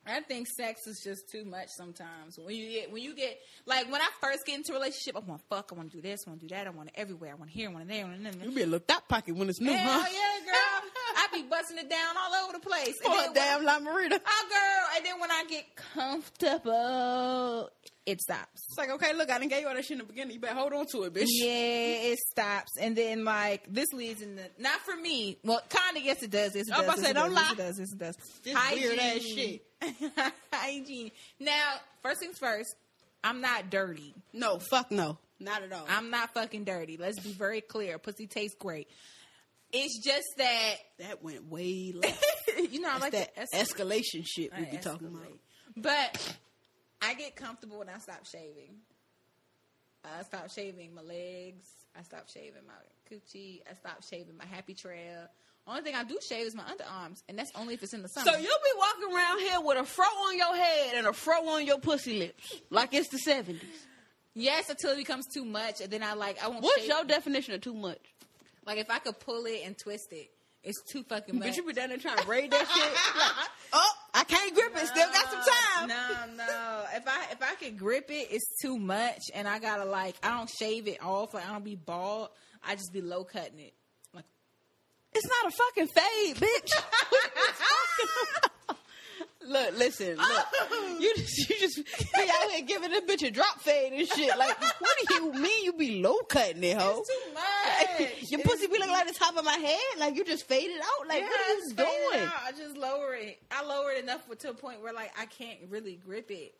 [0.08, 2.38] I think sex is just too much sometimes.
[2.38, 5.20] When you get when you get like when I first get into a relationship, I
[5.20, 6.90] want to fuck, I want to do this, I want to do that, I want
[6.90, 8.34] it everywhere, I want to here, I want it there, I want there.
[8.48, 10.08] You be a little thought pocket when it's new, Hell huh?
[10.12, 10.75] yeah, girl.
[11.36, 12.96] Be busting it down all over the place.
[13.04, 14.20] And Oh, damn La Marita.
[14.26, 14.88] Oh, girl.
[14.96, 17.70] And then when I get comfortable,
[18.06, 18.66] it stops.
[18.70, 20.34] It's like, okay, look, I didn't get you all that shit in the beginning.
[20.36, 21.26] You better hold on to it, bitch.
[21.28, 25.38] Yeah, it stops, and then like this leads in the not for me.
[25.44, 26.56] Well, kind of yes, it does.
[26.56, 26.84] Yes, it does.
[26.84, 27.52] about to say, don't does, yes, lie.
[27.54, 27.80] it does.
[27.80, 28.16] Yes, it does.
[28.44, 30.34] This weird ass shit.
[30.54, 31.12] Hygiene.
[31.40, 32.76] Now, first things first.
[33.24, 34.14] I'm not dirty.
[34.34, 35.18] No, fuck no.
[35.40, 35.86] Not at all.
[35.90, 36.98] I'm not fucking dirty.
[36.98, 37.98] Let's be very clear.
[37.98, 38.88] Pussy tastes great.
[39.76, 42.24] It's just that that went way left.
[42.72, 45.38] you know I like that that escalation shit we be talking about.
[45.76, 46.38] But
[47.02, 48.78] I get comfortable when I stop shaving.
[50.04, 51.66] Uh, I stop shaving my legs.
[51.98, 52.74] I stop shaving my
[53.12, 53.62] coochie.
[53.70, 55.28] I stop shaving my happy trail.
[55.68, 58.08] Only thing I do shave is my underarms, and that's only if it's in the
[58.08, 58.32] summer.
[58.32, 61.48] So you'll be walking around here with a fro on your head and a fro
[61.50, 63.88] on your pussy lips, like it's the seventies.
[64.36, 66.64] yes, until it becomes too much, and then I like I won't.
[66.64, 66.90] What's shave.
[66.90, 67.98] your definition of too much?
[68.66, 70.30] Like if I could pull it and twist it,
[70.64, 71.50] it's too fucking much.
[71.50, 72.94] Bitch, you be down there trying to braid that shit.
[73.74, 74.88] Like, oh, I can't grip it.
[74.88, 75.88] Still got some time.
[75.90, 76.84] No, no.
[76.96, 80.30] If I if I could grip it, it's too much, and I gotta like I
[80.38, 81.34] don't shave it off.
[81.34, 82.30] Like I don't be bald.
[82.64, 83.74] I just be low cutting it.
[84.14, 84.26] Like
[85.14, 86.72] It's not a fucking fade, bitch.
[87.10, 88.78] What are you talking about?
[89.48, 90.28] Look, listen, look.
[90.28, 90.98] Oh.
[91.00, 94.38] You just you just be out here giving this bitch a drop fade and shit.
[94.38, 97.04] Like, what do you mean you be low cutting it, ho?
[97.04, 98.32] it's too much.
[98.32, 99.80] Your It's pussy be looking like the top of my head.
[100.00, 101.08] Like you just fade it out.
[101.08, 102.30] Like Yeah, what are you just fade it doing?
[102.46, 103.40] I just lower it.
[103.52, 106.54] I lower it enough to a point where like I can't really grip it,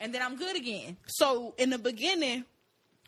[0.00, 0.96] and then I'm good again.
[1.06, 2.44] So in the beginning,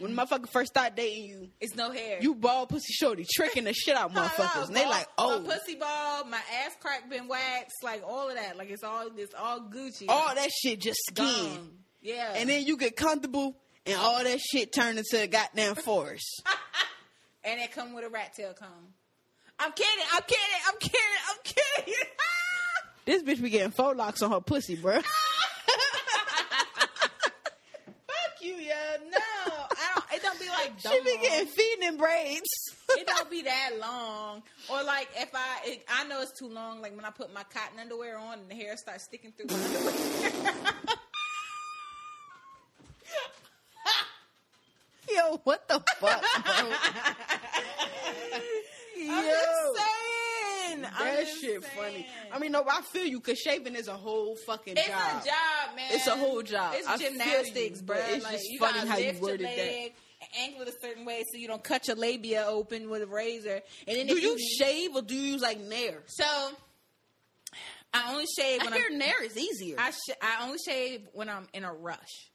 [0.00, 2.18] when motherfucker first start dating you, It's no hair.
[2.20, 4.66] you bald pussy shorty tricking the shit out motherfuckers.
[4.68, 8.34] and they like, oh, my pussy ball, my ass crack been waxed, like all of
[8.36, 8.56] that.
[8.56, 10.06] Like it's all it's all Gucci.
[10.08, 11.24] all that shit just skin.
[11.26, 11.70] Gone.
[12.02, 16.42] Yeah, And then you get comfortable and all that shit turn into a goddamn forest.
[17.44, 18.68] and it come with a rat tail comb.
[19.58, 20.04] I'm kidding.
[20.14, 20.60] I'm kidding.
[20.66, 21.00] I'm kidding.
[21.28, 21.94] I'm kidding.
[23.04, 25.04] this bitch be getting faux locks on her pussy, bruh.
[28.06, 28.96] Fuck you, yeah.
[29.10, 30.04] No, I don't.
[30.14, 31.46] It don't be like she dumb be long.
[31.90, 32.48] Getting feeding braids.
[32.92, 34.42] It don't be that long.
[34.68, 36.82] Or like if I, it, I know it's too long.
[36.82, 39.64] Like when I put my cotton underwear on and the hair starts sticking through my
[39.64, 40.54] underwear.
[45.12, 46.10] Yo, what the fuck, bro?
[48.96, 49.22] I'm Yo.
[49.22, 50.84] just saying.
[50.84, 51.62] I'm That shit saying.
[51.76, 52.06] funny.
[52.32, 55.22] I mean, no, I feel you because shaving is a whole fucking It's job.
[55.22, 55.86] a job, man.
[55.90, 56.74] It's a whole job.
[56.76, 57.96] It's I feel gymnastics, you, bro.
[57.98, 59.90] it's like, just you funny how you worded your that.
[60.38, 63.60] Angle it a certain way so you don't cut your labia open with a razor.
[63.88, 66.02] And then Do if you shave or do you use like Nair?
[66.06, 66.24] So
[67.92, 68.98] I only shave when I hear I'm.
[68.98, 69.76] Nair is easier.
[69.78, 72.30] I sh- I only shave when I'm in a rush.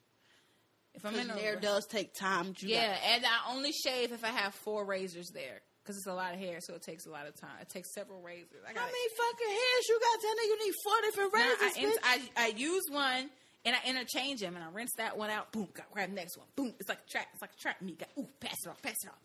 [0.94, 1.64] If I'm in a Nair rush.
[1.64, 2.54] does take time.
[2.60, 6.08] you Yeah, got- and I only shave if I have four razors there because it's
[6.08, 7.52] a lot of hair, so it takes a lot of time.
[7.62, 8.64] It takes several razors.
[8.68, 10.22] I How many fucking hairs you got?
[10.22, 12.30] Tell you need four different Now, razors, I, bitch.
[12.38, 13.30] I, I use one
[13.66, 15.52] and I interchange them and I rinse that one out.
[15.52, 16.48] Boom, got grab the next one.
[16.56, 17.28] Boom, it's like a trap.
[17.34, 18.00] It's like a trap meat.
[18.00, 19.20] Got ooh, pass it off, pass it off.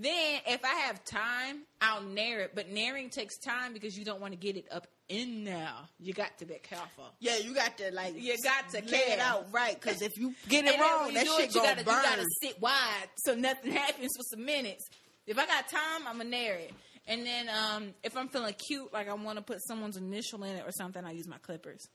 [0.00, 2.52] Then if I have time, I'll nair it.
[2.54, 5.72] But nairing takes time because you don't want to get it up in there.
[5.98, 7.06] You got to be careful.
[7.18, 10.34] yeah, you got to like You got to lay it out right because if you
[10.48, 11.96] get it wrong, that shit it, you gotta, burn.
[11.96, 14.88] You gotta sit wide so nothing happens for some minutes.
[15.26, 16.72] If I got time, I'm gonna nair it.
[17.08, 20.56] And then um, if I'm feeling cute, like I want to put someone's initial in
[20.56, 21.88] it or something, I use my clippers.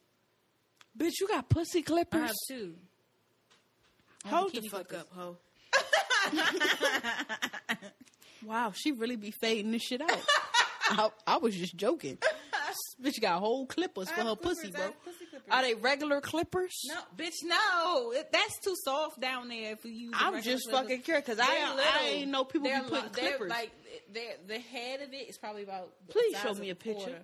[0.97, 2.21] Bitch, you got pussy I clippers.
[2.21, 2.75] have two.
[4.25, 5.37] Hold the fuck up, ho.
[8.45, 10.11] wow, she really be fading this shit out.
[10.89, 12.17] I, I was just joking.
[13.01, 14.93] This bitch got whole clippers I for her clippers, pussy, bro.
[15.03, 15.25] pussy.
[15.51, 16.71] Are they regular clippers?
[16.85, 18.13] No, bitch, no.
[18.31, 20.11] That's too soft down there for you.
[20.13, 21.47] I'm just fucking curious because I,
[22.01, 23.49] I ain't know people they're be putting lo- they're clippers.
[23.49, 23.71] Like
[24.47, 25.89] the head of it is probably about.
[26.07, 27.19] the Please size show of me a picture.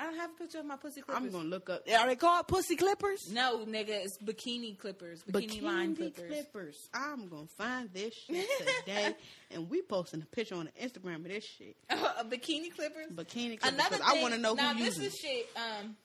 [0.00, 1.22] I don't have a picture of my pussy clippers.
[1.22, 1.82] I'm gonna look up.
[1.86, 3.30] Are they called pussy clippers?
[3.30, 6.88] No, nigga, it's bikini clippers, bikini, line clippers.
[6.94, 8.46] I'm gonna find this shit
[8.80, 9.14] today,
[9.50, 11.76] and we posting a picture on the Instagram of this shit.
[11.90, 13.08] a bikini clippers.
[13.12, 13.74] Bikini clippers.
[13.74, 15.12] Another 'cause I thing- want to know now who this uses.
[15.14, 15.48] is shit.
[15.56, 15.96] Um,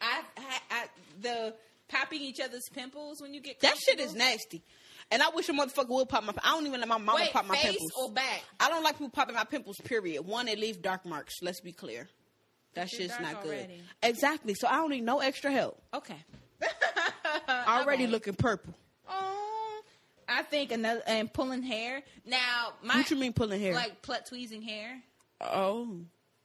[0.00, 0.84] I, I, I
[1.22, 1.54] the
[1.88, 4.62] popping each other's pimples when you get That shit is nasty.
[5.10, 6.34] And I wish a motherfucker would pop my.
[6.44, 7.92] I don't even let my mama Wait, pop my face pimples.
[7.96, 8.42] or back?
[8.60, 9.76] I don't like people popping my pimples.
[9.84, 10.22] Period.
[10.26, 11.34] One, it leaves dark marks.
[11.42, 12.08] Let's be clear.
[12.76, 13.54] That shit's not good.
[13.58, 13.82] already.
[14.02, 14.54] Exactly.
[14.54, 15.82] So I don't need no extra help.
[15.92, 16.16] Okay.
[17.48, 18.12] Already Okay.
[18.12, 18.74] looking purple.
[19.08, 19.80] Oh,
[20.28, 22.02] I think another and pulling hair.
[22.24, 23.74] Now my what you mean pulling hair?
[23.74, 25.00] like plut tweezing hair.
[25.40, 25.98] oh,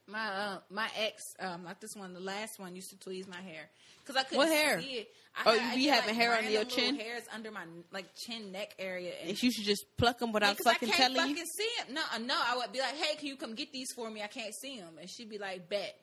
[0.08, 3.42] My uh, my ex, um, not this one, the last one used to tweeze my
[3.42, 4.82] hair because I couldn't What hair?
[4.82, 5.10] see it.
[5.36, 6.96] I Oh, you I be having hair under your chin?
[7.00, 10.58] Hairs under my like chin neck area, and And you should just pluck them without
[10.66, 11.46] I fucking can't telling fucking you.
[11.58, 11.94] see him.
[11.96, 14.22] No, uh, no, I would be like, "Hey, can you come get these for me?
[14.22, 15.96] I can't see them." And she'd be like, "Bet,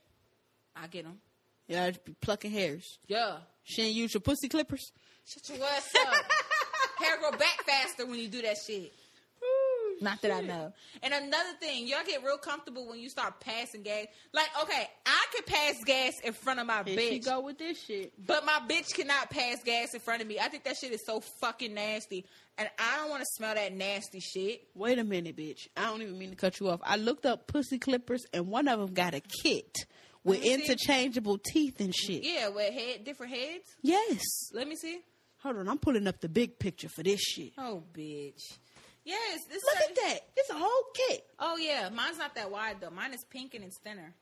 [0.82, 1.18] I get them."
[1.66, 2.98] Yeah, I just be plucking hairs.
[3.08, 4.90] Yeah, She ain't use your pussy clippers.
[5.26, 6.14] shut your ass up.
[6.98, 8.92] Hair grow back faster when you do that shit.
[10.00, 10.72] Not that I know.
[11.02, 14.06] And another thing, y'all get real comfortable when you start passing gas.
[14.32, 17.08] Like, okay, I can pass gas in front of my Here bitch.
[17.10, 18.12] she go with this shit.
[18.24, 20.38] But my bitch cannot pass gas in front of me.
[20.38, 22.24] I think that shit is so fucking nasty.
[22.58, 24.68] And I don't want to smell that nasty shit.
[24.74, 25.66] Wait a minute, bitch.
[25.76, 26.80] I don't even mean to cut you off.
[26.84, 29.76] I looked up pussy clippers, and one of them got a kit
[30.24, 32.24] with interchangeable teeth and shit.
[32.24, 33.76] Yeah, with head different heads.
[33.82, 34.20] Yes.
[34.52, 35.00] Let me see.
[35.42, 37.52] Hold on, I'm pulling up the big picture for this shit.
[37.56, 38.42] Oh, bitch.
[39.08, 40.18] Yes, this Look at that.
[40.36, 41.24] It's a whole kit.
[41.38, 42.90] Oh yeah, mine's not that wide though.
[42.90, 44.12] Mine is pink and it's thinner.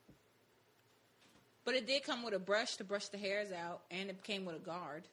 [1.64, 4.44] But it did come with a brush to brush the hairs out, and it came
[4.44, 5.08] with a guard.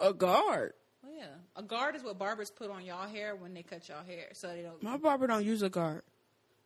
[0.00, 0.72] A guard.
[1.04, 4.02] Oh yeah, a guard is what barbers put on y'all hair when they cut y'all
[4.02, 4.82] hair, so they don't.
[4.82, 6.02] My barber don't use a guard.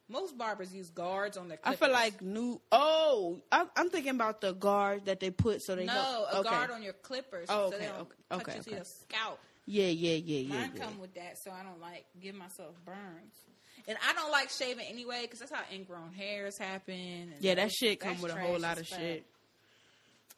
[0.09, 1.59] Most barbers use guards on their.
[1.65, 2.61] I feel like new.
[2.71, 6.37] Oh, I, I'm thinking about the guard that they put so they no help- a
[6.39, 6.49] okay.
[6.51, 8.71] guard on your clippers, Oh, so they okay, don't okay, cut okay, okay.
[8.71, 9.41] your scalp.
[9.67, 10.55] Yeah, yeah, yeah, yeah.
[10.61, 10.85] Mine yeah.
[10.85, 13.35] come with that, so I don't like give myself burns.
[13.89, 17.35] And I don't like shaving anyway because that's how ingrown hairs happen.
[17.41, 18.99] Yeah, that shit come with a whole lot of fuck.
[18.99, 19.27] shit.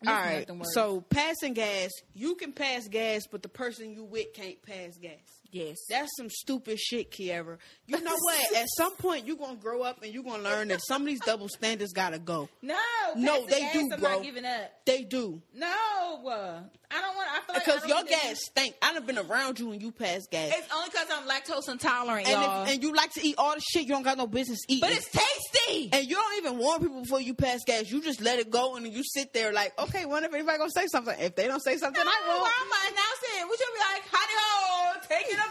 [0.07, 0.46] All right.
[0.74, 5.12] So passing gas, you can pass gas, but the person you with can't pass gas.
[5.50, 7.56] Yes, That's some stupid shit, Kiara.
[7.87, 8.56] You know what?
[8.56, 11.20] At some point, you're gonna grow up and you're gonna learn that some of these
[11.20, 12.48] double standards gotta go.
[12.61, 12.76] no,
[13.16, 14.14] No, they do, I'm bro.
[14.16, 14.70] not giving up.
[14.84, 17.28] They do No, uh, I don't want.
[17.30, 18.74] I feel like because your gas stink.
[18.82, 22.28] I done been around you when you pass gas, It's only because I'm lactose intolerant,
[22.28, 22.64] and y'all.
[22.64, 24.80] if, and you like to eat all the shit you don't got no business eating.
[24.88, 25.90] but it's tasty.
[25.92, 27.90] and you don't even warn people before you pass gas.
[27.90, 30.70] You just let it go, and you sit there like, okay, wonder if anybody gonna
[30.70, 31.14] say something.
[31.18, 32.44] If they don't say something, no, I why will.
[32.44, 33.48] am I announcing?
[33.48, 34.94] Would you be like, honey, oh,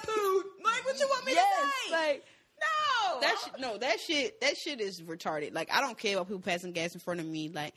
[0.06, 0.46] poop?
[0.64, 1.96] Like, what you want me Yes, to say?
[1.96, 2.24] like
[2.60, 3.36] no, that.
[3.44, 4.42] Shit, no, that shit.
[4.42, 5.54] That shit is retarded.
[5.54, 7.50] Like I don't care about people passing gas in front of me.
[7.50, 7.74] Like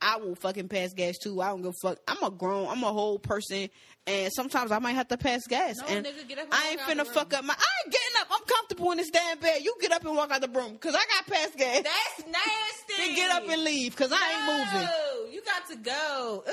[0.00, 1.40] I will fucking pass gas too.
[1.40, 1.98] I don't give a fuck.
[2.06, 2.68] I'm a grown.
[2.68, 3.68] I'm a whole person,
[4.06, 5.76] and sometimes I might have to pass gas.
[5.78, 7.54] No, and nigga, get up I ain't finna fuck up my.
[7.54, 8.28] I ain't getting up.
[8.30, 9.62] I'm comfortable in this damn bed.
[9.62, 11.82] You get up and walk out the room because I got pass gas.
[11.82, 12.94] That's nasty.
[12.98, 14.86] then get up and leave because I ain't moving.
[14.88, 16.44] No, you got to go.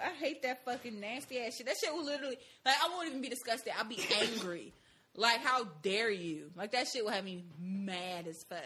[0.00, 1.66] I hate that fucking nasty ass shit.
[1.66, 3.72] That shit will literally, like, I won't even be disgusted.
[3.78, 4.72] I'll be angry.
[5.16, 6.50] like, how dare you?
[6.56, 8.58] Like, that shit will have me mad as fuck.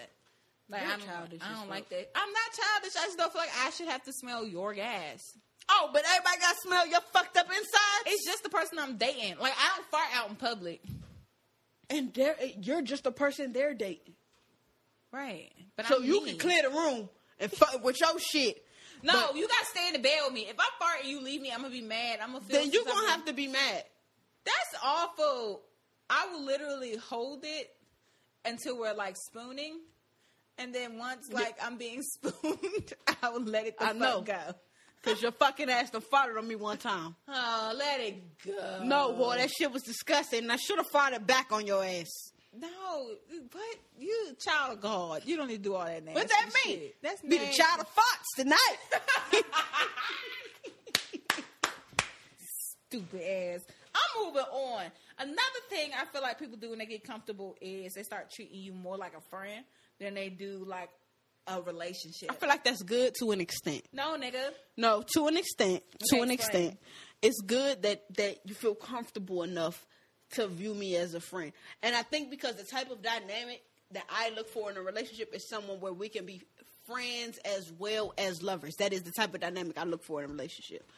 [0.69, 2.11] Like, You're I don't, childish I don't like that.
[2.15, 2.97] I'm not childish.
[3.01, 5.23] I just don't feel like I should have to smell your gas.
[5.69, 8.03] Oh, but everybody got to smell your fucked up inside.
[8.07, 9.37] It's just the person I'm dating.
[9.41, 10.81] Like, I don't fart out in public.
[11.89, 14.15] and they're, eh, you're just the person they're dating.
[15.13, 15.51] Right.
[15.77, 16.31] But So I'm you me.
[16.31, 17.09] can clear the room
[17.39, 18.63] and fuck with your shit.
[19.07, 20.43] No, but- you gotta stay in the bed with me.
[20.49, 22.21] If I fart and you leave me, I'm gonna be mad.
[22.23, 22.61] I'm gonna feel.
[22.61, 23.85] Then you some gonna have to be mad.
[24.45, 25.63] That's awful.
[26.09, 27.75] I will literally hold it
[28.45, 29.81] until we're like spooning,
[30.59, 32.93] and then once like I'm being spooned,
[33.23, 34.21] I will let it the I fuck know.
[34.23, 34.39] go.
[35.03, 37.15] Cause your fucking ass done farted on me one time.
[37.29, 38.81] Oh, let it go.
[38.83, 40.41] No, boy, that shit was disgusting.
[40.45, 42.11] And I should have farted back on your ass.
[42.59, 43.11] No,
[43.53, 43.61] but
[43.99, 45.23] you child of God.
[45.25, 46.79] You don't need to do all that nasty What that mean?
[46.79, 46.97] shit.
[47.03, 48.77] That's Be the child of Fox tonight.
[52.89, 53.61] stupid ass.
[53.95, 54.85] I'm moving on.
[55.19, 55.39] Another
[55.71, 58.73] thing I feel like people do when they get comfortable is they start treating you
[58.73, 59.65] more like a friend
[59.99, 60.91] than they do like
[61.47, 62.31] a relationship.
[62.31, 63.83] I feel like that's good to an extent.
[63.93, 64.51] no, nigga.
[64.77, 65.83] No, to an extent.
[66.11, 66.65] to an explain.
[66.71, 66.79] extent.
[67.23, 69.87] It's good that that you feel comfortable enough
[70.33, 71.53] to view me as a friend.
[71.83, 73.63] And I think because the type of dynamic
[73.93, 76.43] that I look for in a relationship is someone where we can be
[76.87, 78.77] friends as well as lovers.
[78.77, 80.89] That is the type of dynamic I look for in a relationship.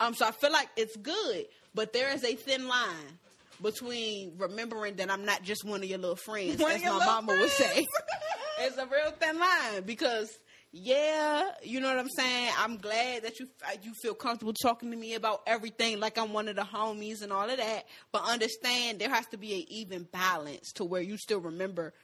[0.00, 3.18] Um so I feel like it's good, but there is a thin line
[3.60, 7.36] between remembering that I'm not just one of your little friends, One as my mama
[7.38, 7.86] would say.
[8.60, 10.30] it's a real thin line because
[10.72, 12.52] yeah, you know what I'm saying.
[12.58, 16.32] I'm glad that you uh, you feel comfortable talking to me about everything, like I'm
[16.32, 17.84] one of the homies and all of that.
[18.12, 21.94] But understand there has to be an even balance to where you still remember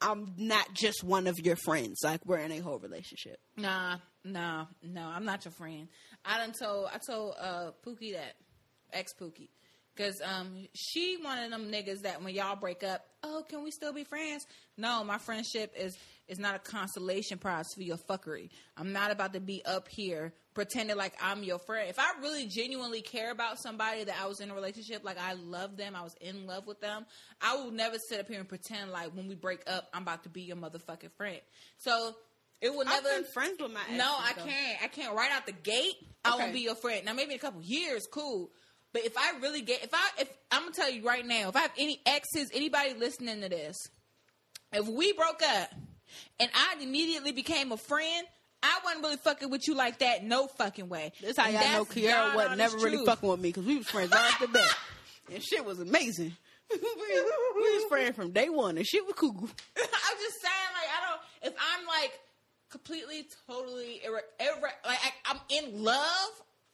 [0.00, 2.00] I'm not just one of your friends.
[2.04, 3.38] Like we're in a whole relationship.
[3.56, 5.02] Nah, nah, no.
[5.02, 5.88] I'm not your friend.
[6.24, 8.34] I done told I told uh Pookie that
[8.92, 9.48] ex Pookie.
[9.96, 13.70] Cause um she one of them niggas that when y'all break up, oh, can we
[13.70, 14.46] still be friends?
[14.76, 15.96] No, my friendship is
[16.28, 18.50] is not a consolation prize for your fuckery.
[18.76, 21.88] I'm not about to be up here pretending like I'm your friend.
[21.88, 25.34] If I really genuinely care about somebody that I was in a relationship, like I
[25.34, 27.06] love them, I was in love with them,
[27.40, 30.22] I will never sit up here and pretend like when we break up, I'm about
[30.24, 31.40] to be your motherfucking friend.
[31.78, 32.14] So
[32.60, 33.06] It will never.
[33.08, 33.98] I've been friends with my exes.
[33.98, 34.44] No, I though.
[34.44, 34.82] can't.
[34.82, 35.14] I can't.
[35.14, 37.04] Right out the gate, I won't be your friend.
[37.04, 38.50] Now, maybe in a couple years, cool.
[38.92, 41.56] But if I really get, if I, if I'm gonna tell you right now, if
[41.56, 43.76] I have any exes, anybody listening to this,
[44.72, 45.68] if we broke up
[46.40, 48.26] and I immediately became a friend,
[48.62, 50.24] I wasn't really fucking with you like that.
[50.24, 51.12] No fucking way.
[51.22, 53.06] That's how And y'all know Kiara wasn't never really truth.
[53.06, 54.76] fucking with me because we was friends right off the bat,
[55.32, 56.36] and shit was amazing.
[56.70, 59.30] we, we was friends from day one, and shit was cool.
[59.38, 61.52] I'm just saying, like, I don't.
[61.52, 62.18] If I'm like
[62.70, 66.30] completely, totally, irre- irre- like I, I'm in love,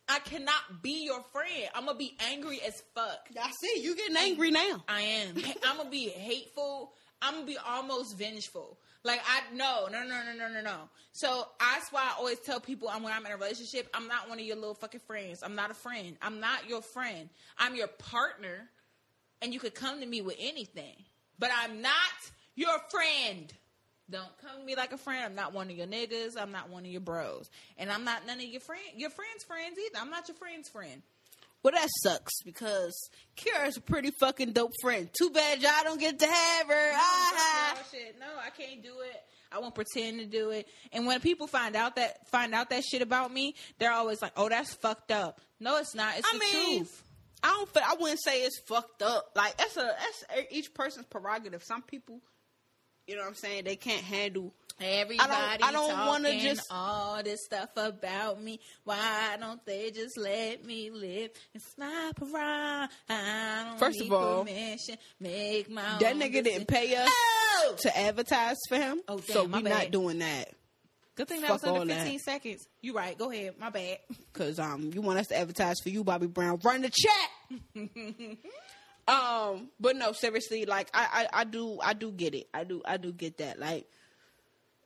[0.09, 1.69] I cannot be your friend.
[1.75, 3.29] I'm gonna be angry as fuck.
[3.39, 4.83] I see you getting angry now.
[4.89, 5.37] I am.
[5.67, 6.93] I'm gonna be hateful.
[7.21, 8.79] I'm gonna be almost vengeful.
[9.05, 10.77] Like I no no no no no no no.
[11.13, 13.89] So that's why I always tell people I'm when I'm in a relationship.
[13.95, 15.43] I'm not one of your little fucking friends.
[15.43, 16.17] I'm not a friend.
[16.23, 17.29] I'm not your friend.
[17.59, 18.69] I'm your partner,
[19.41, 20.95] and you could come to me with anything.
[21.39, 21.93] But I'm not
[22.55, 23.53] your friend.
[24.09, 25.25] Don't come to me like a friend.
[25.25, 26.41] I'm not one of your niggas.
[26.41, 29.43] I'm not one of your bros, and I'm not none of your friend your friends'
[29.43, 29.99] friends either.
[30.01, 31.03] I'm not your friend's friend.
[31.63, 32.93] Well, that sucks because
[33.37, 35.09] Kiara's a pretty fucking dope friend.
[35.17, 36.91] Too bad y'all don't get to have her.
[36.95, 37.75] Ah.
[37.77, 38.17] No, shit.
[38.19, 39.23] No, I can't do it.
[39.53, 40.67] I won't pretend to do it.
[40.93, 44.33] And when people find out that find out that shit about me, they're always like,
[44.37, 46.19] "Oh, that's fucked up." No, it's not.
[46.19, 47.05] It's I the mean, truth.
[47.43, 47.87] I don't.
[47.87, 49.33] I wouldn't say it's fucked up.
[49.37, 51.63] Like that's a that's each person's prerogative.
[51.63, 52.21] Some people,
[53.13, 54.53] you know what I'm saying, they can't handle.
[54.81, 58.59] Everybody I don't wanna talking just- all this stuff about me.
[58.85, 62.89] Why don't they just let me live and snap around?
[63.09, 64.97] I don't First of all, permission.
[65.21, 66.45] Make my That own nigga decision.
[66.45, 67.77] didn't pay us Oh!
[67.83, 70.49] to advertise for him, Oh, so damn, my we not doing that.
[71.15, 71.99] Good thing that Fuck was under all that.
[72.05, 72.67] 15 seconds.
[72.81, 73.17] You right.
[73.19, 73.55] Go ahead.
[73.61, 73.99] My bad.
[74.33, 76.59] Cause um, you want us to advertise for you, Bobby Brown.
[76.65, 77.31] Run the chat.
[79.09, 82.49] um, but no, seriously, like I, I, I do, I do get it.
[82.55, 83.59] I do, I do get that.
[83.59, 83.87] Like,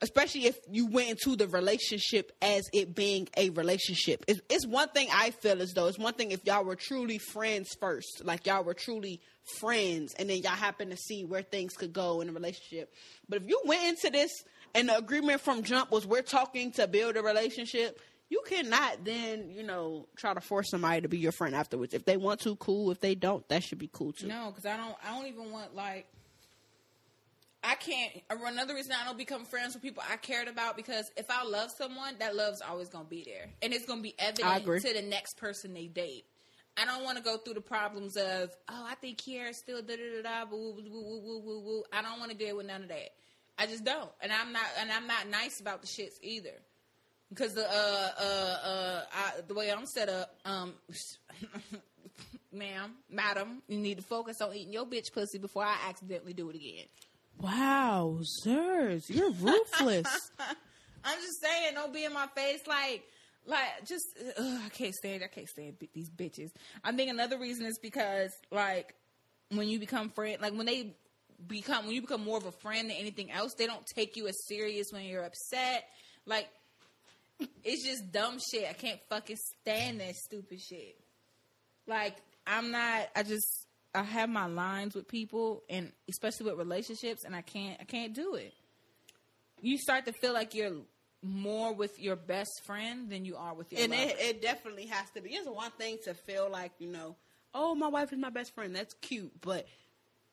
[0.02, 4.24] especially if you went into the relationship as it being a relationship.
[4.26, 7.18] It's, it's one thing I feel as though it's one thing if y'all were truly
[7.18, 9.20] friends first, like y'all were truly
[9.58, 12.92] friends, and then y'all happen to see where things could go in a relationship.
[13.28, 14.30] But if you went into this
[14.74, 18.00] and the agreement from jump was we're talking to build a relationship.
[18.28, 21.94] You cannot then, you know, try to force somebody to be your friend afterwards.
[21.94, 22.90] If they want to, cool.
[22.90, 24.26] If they don't, that should be cool too.
[24.26, 24.96] No, because I don't.
[25.04, 26.06] I don't even want like.
[27.62, 28.12] I can't.
[28.30, 31.44] Uh, another reason I don't become friends with people I cared about because if I
[31.44, 35.02] love someone, that love's always gonna be there, and it's gonna be evident to the
[35.02, 36.24] next person they date.
[36.76, 39.96] I don't want to go through the problems of oh, I think Kiara's still da
[39.96, 41.82] da da da woo woo woo woo woo woo woo.
[41.92, 43.10] I don't want to deal with none of that.
[43.58, 46.52] I just don't, and I'm not, and I'm not nice about the shits either.
[47.28, 50.74] Because the uh uh uh I, the way I'm set up, um,
[52.52, 56.48] ma'am, madam, you need to focus on eating your bitch pussy before I accidentally do
[56.50, 56.86] it again.
[57.38, 60.30] Wow, Zers, you're ruthless.
[61.04, 63.02] I'm just saying, don't be in my face like,
[63.46, 64.06] like just
[64.38, 66.50] ugh, I can't stand, I can't stand these bitches.
[66.82, 68.94] I think another reason is because like
[69.50, 70.96] when you become friend, like when they
[71.46, 74.26] become when you become more of a friend than anything else, they don't take you
[74.26, 75.84] as serious when you're upset.
[76.24, 76.48] Like
[77.64, 78.66] it's just dumb shit.
[78.68, 80.98] I can't fucking stand that stupid shit.
[81.86, 82.16] Like
[82.46, 83.08] I'm not.
[83.14, 87.78] I just I have my lines with people, and especially with relationships, and I can't.
[87.80, 88.52] I can't do it.
[89.60, 90.72] You start to feel like you're
[91.22, 95.10] more with your best friend than you are with your and it, it definitely has
[95.10, 95.30] to be.
[95.30, 97.16] It's one thing to feel like you know,
[97.54, 98.74] oh, my wife is my best friend.
[98.74, 99.66] That's cute, but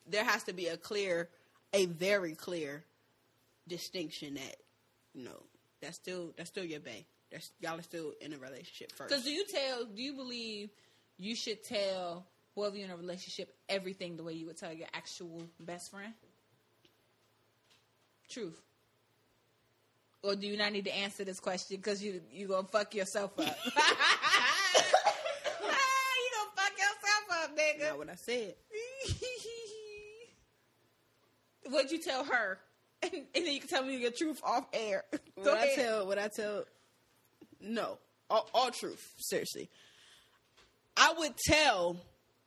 [0.06, 1.28] there has to be a clear,
[1.72, 2.84] a very clear
[3.66, 4.56] distinction that
[5.14, 5.42] you know
[5.84, 7.04] that's still that's still your bae.
[7.30, 9.10] That's y'all are still in a relationship first.
[9.10, 9.84] Because do you tell?
[9.84, 10.70] Do you believe
[11.18, 14.88] you should tell whoever you're in a relationship everything the way you would tell your
[14.94, 16.12] actual best friend?
[18.28, 18.60] Truth.
[20.22, 23.38] Or do you not need to answer this question because you you gonna fuck yourself
[23.38, 23.44] up?
[23.44, 23.56] you gonna
[26.56, 27.88] fuck yourself up, nigga.
[27.90, 28.54] Not what I said.
[31.66, 32.58] What'd you tell her?
[33.12, 35.04] And, and then you can tell me your truth off air.
[35.36, 36.64] What I tell, what I tell,
[37.60, 37.98] no,
[38.30, 39.04] all, all truth.
[39.18, 39.68] Seriously,
[40.96, 41.96] I would tell,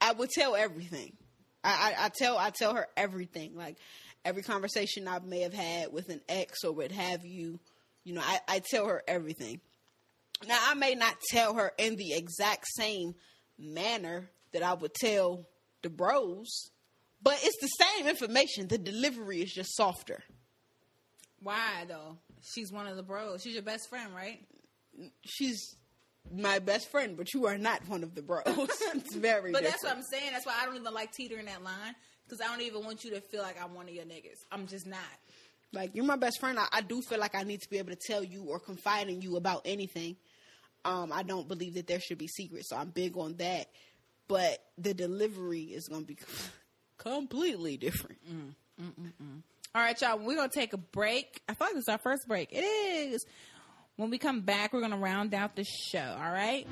[0.02, 1.14] I would tell everything.
[1.64, 3.56] I, I, I tell, I tell her everything.
[3.56, 3.76] Like
[4.26, 7.60] every conversation I may have had with an ex or what have you.
[8.04, 9.60] You know, I, I tell her everything.
[10.48, 13.16] Now I may not tell her in the exact same
[13.60, 15.46] manner that I would tell
[15.82, 16.72] the bros,
[17.22, 18.68] but it's the same information.
[18.68, 20.24] The delivery is just softer.
[21.42, 22.18] Why though?
[22.42, 23.42] She's one of the bros.
[23.42, 24.40] She's your best friend, right?
[25.24, 25.76] she's
[26.36, 28.42] my best friend, but you are not one of the bros.
[28.48, 29.64] it's very But different.
[29.66, 30.32] that's what I'm saying.
[30.32, 31.94] That's why I don't even like teetering that line
[32.26, 34.40] because I don't even want you to feel like I'm one of your niggas.
[34.52, 35.00] I'm just not.
[35.74, 36.58] Like you're my best friend.
[36.58, 39.08] I, I do feel like I need to be able to tell you or confide
[39.10, 40.16] in you about anything.
[40.86, 43.68] Um, I don't believe that there should be secrets, so I'm big on that.
[44.28, 46.18] But the delivery is going to be
[46.98, 48.18] completely different.
[48.30, 49.42] Mm, mm, mm,
[49.76, 50.18] All right, y'all.
[50.20, 51.42] We're gonna take a break.
[51.48, 52.50] I thought this was our first break.
[52.52, 53.26] It is.
[53.96, 56.00] When we come back, we're gonna round out the show.
[56.20, 56.68] All right.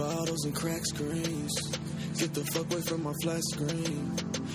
[0.00, 1.52] Bottles and crack screens.
[2.16, 4.12] Get the fuck away from my flat screen.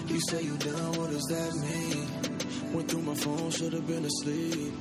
[0.07, 2.73] You say you down, what does that mean?
[2.73, 4.73] Went through my phone, should have been asleep.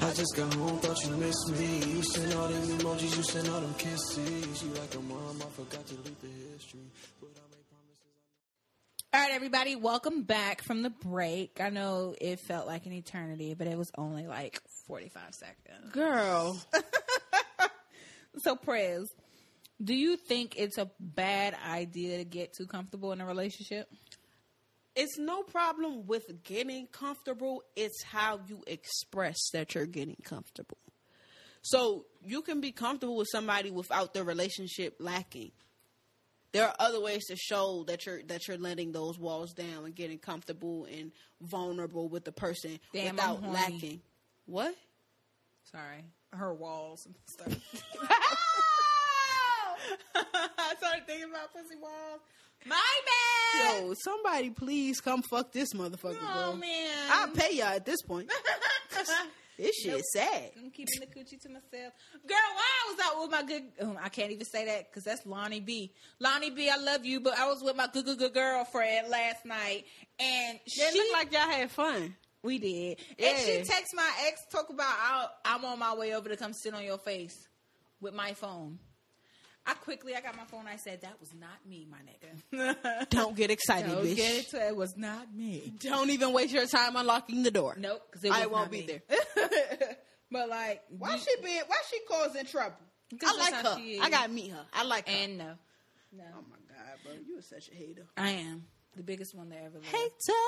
[0.00, 1.94] I just got home, thought you missed me.
[1.94, 4.62] You sent all them emojis, you sent all them kisses.
[4.62, 6.86] You like a mom, I forgot to leave the history.
[7.20, 8.14] But I made promises.
[9.12, 9.74] All right, everybody.
[9.74, 11.60] Welcome back from the break.
[11.60, 15.92] I know it felt like an eternity, but it was only like forty-five seconds.
[15.92, 16.60] Girl,
[18.38, 19.08] So, Prez,
[19.82, 23.88] do you think it's a bad idea to get too comfortable in a relationship?
[24.96, 27.62] it's no problem with getting comfortable.
[27.74, 30.78] It's how you express that you're getting comfortable.
[31.62, 35.52] So you can be comfortable with somebody without the relationship lacking.
[36.52, 39.94] There are other ways to show that you're that you're letting those walls down and
[39.94, 41.10] getting comfortable and
[41.40, 44.02] vulnerable with the person Damn, without lacking.
[44.46, 44.74] What?
[45.72, 48.08] Sorry, her walls and stuff.
[50.14, 52.20] I started thinking about pussy walls.
[52.66, 52.76] My
[53.56, 53.82] bad.
[53.82, 56.60] Yo, somebody please come fuck this motherfucker, oh bro.
[56.60, 58.30] man, I'll pay y'all at this point.
[59.56, 60.50] This shit is sad.
[60.58, 61.92] I'm keeping the coochie to myself.
[62.26, 65.04] Girl, why I was out with my good, um, I can't even say that because
[65.04, 65.92] that's Lonnie B.
[66.18, 69.44] Lonnie B, I love you, but I was with my good, good, good girlfriend last
[69.44, 69.84] night,
[70.18, 72.16] and It she looked like y'all had fun.
[72.42, 76.36] we did, and she texted my ex talk about I'm on my way over to
[76.36, 77.46] come sit on your face
[78.00, 78.80] with my phone.
[79.66, 80.66] I quickly, I got my phone.
[80.66, 83.08] I said that was not me, my nigga.
[83.10, 84.16] Don't get excited, Don't bitch.
[84.16, 85.72] get it to it was not me.
[85.80, 87.74] Don't even waste your time unlocking the door.
[87.78, 89.02] Nope, because I won't be there.
[90.30, 91.62] but like, Why you- she being?
[91.66, 92.76] Why she causing trouble?
[93.24, 94.02] I like her.
[94.02, 94.64] I gotta meet her.
[94.72, 95.14] I like her.
[95.14, 95.44] and no,
[96.16, 98.06] no, oh my god, bro, you are such a hater.
[98.16, 98.64] I am
[98.96, 99.86] the biggest one that ever lived.
[99.86, 100.38] Hater.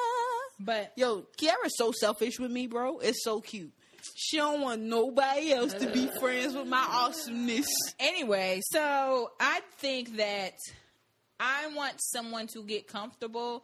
[0.59, 2.99] But Yo, Kiara's so selfish with me, bro.
[2.99, 3.73] It's so cute.
[4.15, 7.67] She don't want nobody else to be friends with my awesomeness.
[7.99, 10.55] anyway, so I think that
[11.41, 13.63] I want someone to get comfortable,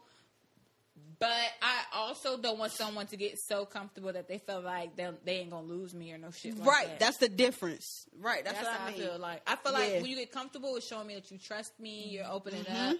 [1.19, 1.31] but
[1.63, 5.33] I also don't want someone to get so comfortable that they feel like they, they
[5.37, 6.59] ain't gonna lose me or no shit.
[6.59, 7.01] Like right, that.
[7.01, 8.07] that's the difference.
[8.21, 9.01] Right, that's, That's what I mean.
[9.01, 9.43] feel like.
[9.47, 10.01] I feel like Yeah.
[10.03, 12.09] when you get comfortable, it's showing me that you trust me.
[12.11, 12.91] You're opening Mm-hmm.
[12.91, 12.97] up,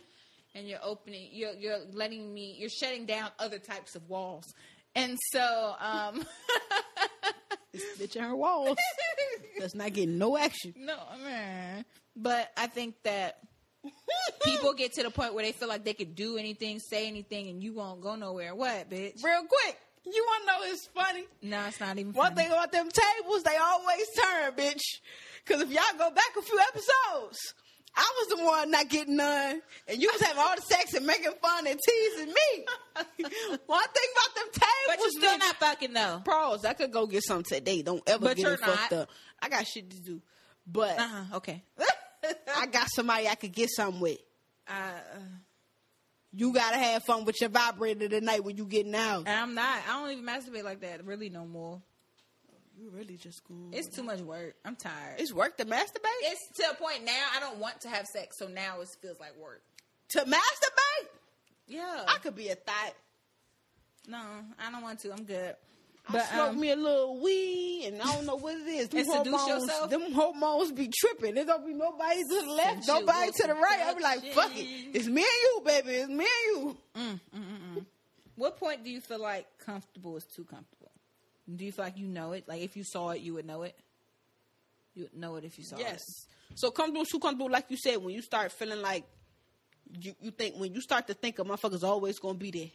[0.55, 1.29] and you're opening.
[1.33, 2.57] You're you're letting me.
[2.59, 4.45] You're shutting down other types of walls.
[4.95, 6.23] And so, um,
[7.73, 8.77] This bitch on her walls.
[9.59, 10.75] That's not getting no action.
[10.79, 11.85] no, man.
[12.15, 13.39] But I think that
[14.45, 17.49] people get to the point where they feel like they could do anything, say anything,
[17.49, 18.55] and you won't go nowhere.
[18.55, 19.23] What, bitch?
[19.25, 21.25] Real quick, you wanna know it's funny?
[21.43, 22.13] No, it's not even.
[22.13, 22.43] One funny.
[22.43, 24.83] thing about them tables, they always turn, bitch.
[25.45, 27.55] Because if y'all go back a few episodes,
[27.95, 31.07] I was the one not getting none, and you was having all the sex and
[31.07, 32.65] making fun and teasing me.
[33.67, 36.23] one thing about them tables, but you're still not fucking though.
[36.25, 36.65] pros.
[36.65, 37.83] I could go get something today.
[37.83, 39.11] Don't ever But get it fucked up.
[39.43, 40.23] I got shit to do,
[40.67, 41.37] but Uh huh.
[41.37, 41.63] Okay.
[42.57, 44.19] I got somebody I could get something with.
[44.69, 44.73] uh,
[46.33, 49.25] You gotta have fun with your vibrator tonight when you getting out.
[49.27, 49.81] and I'm not.
[49.89, 51.05] I don't even masturbate like that.
[51.05, 51.83] Really, no more.
[52.83, 53.69] You really just going.
[53.73, 54.57] It's too much work.
[54.65, 55.21] I'm tired.
[55.21, 56.23] it's work to masturbate.
[56.23, 59.21] it's to a point now I don't want to have sex, so now it feels
[59.21, 59.63] like work.
[60.11, 61.07] to masturbate,
[61.69, 62.05] Yeah.
[62.09, 62.95] I could be a thought.
[64.09, 64.19] no,
[64.59, 65.13] I don't want to.
[65.13, 65.55] I'm good.
[66.09, 68.89] I But smoke um, me a little weed, and I don't know what it is.
[68.89, 69.91] Them And seduce hormones, yourself?
[69.91, 71.37] them hormones be tripping.
[71.37, 73.81] There don't be nobody to the left, Sensual nobody to the right.
[73.87, 75.91] I be like, fuck it, it's me and you, baby.
[75.99, 76.77] It's me and you.
[76.97, 77.87] Mm, mm, mm,
[78.35, 80.82] what point do you feel like comfortable is too comfortable?
[81.55, 82.45] Do you feel like you know it?
[82.49, 83.77] Like if you saw it, you would know it.
[84.95, 85.87] You would know it if you saw Yes.
[85.89, 85.93] it.
[85.93, 86.27] Yes.
[86.55, 89.05] So comfortable, too comfortable, like you said, when you start feeling like
[90.01, 92.71] you, you think when you start to think a motherfucker's always gonna be there.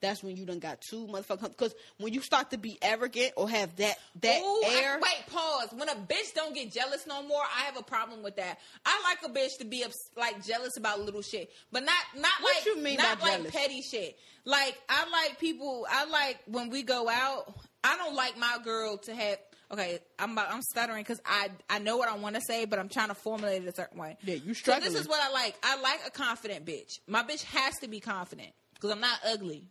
[0.00, 1.48] That's when you done got two motherfuckers.
[1.48, 5.26] Because when you start to be arrogant or have that that Ooh, I- air, wait,
[5.26, 5.70] pause.
[5.72, 8.58] When a bitch don't get jealous no more, I have a problem with that.
[8.86, 12.30] I like a bitch to be ups- like jealous about little shit, but not not
[12.40, 13.50] What like you mean not like jealous?
[13.52, 14.16] petty shit.
[14.44, 15.84] Like I like people.
[15.90, 17.52] I like when we go out.
[17.84, 19.38] I don't like my girl to have.
[19.72, 22.78] okay, I'm about, I'm stuttering because I I know what I want to say, but
[22.78, 24.16] I'm trying to formulate it a certain way.
[24.24, 24.92] Yeah, you So struggling.
[24.92, 25.56] this is what I like.
[25.62, 26.98] I like a confident bitch.
[27.06, 29.64] My bitch has to be confident because I'm not ugly.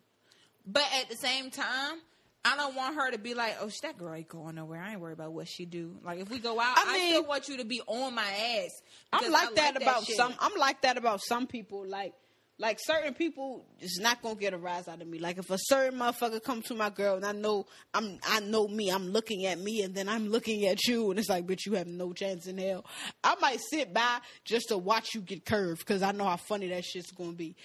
[0.66, 1.98] But at the same time,
[2.46, 4.82] I don't want her to be like, "Oh, that girl ain't going nowhere.
[4.82, 7.10] I ain't worried about what she do." Like if we go out, I I, mean-
[7.14, 8.72] still want you to be on my ass.
[9.12, 10.16] I'm because like I that about shit.
[10.16, 10.34] some.
[10.40, 11.86] I'm like that about some people.
[11.86, 12.14] Like,
[12.60, 15.20] like certain people is not gonna get a rise out of me.
[15.20, 18.68] Like if a certain motherfucker come to my girl and I know I'm, I know
[18.68, 18.90] me.
[18.90, 21.74] I'm looking at me and then I'm looking at you and it's like, bitch, you
[21.74, 22.86] have no chance in hell.
[23.24, 26.68] I might sit by just to watch you get curved because I know how funny
[26.70, 27.56] that shit's gonna be.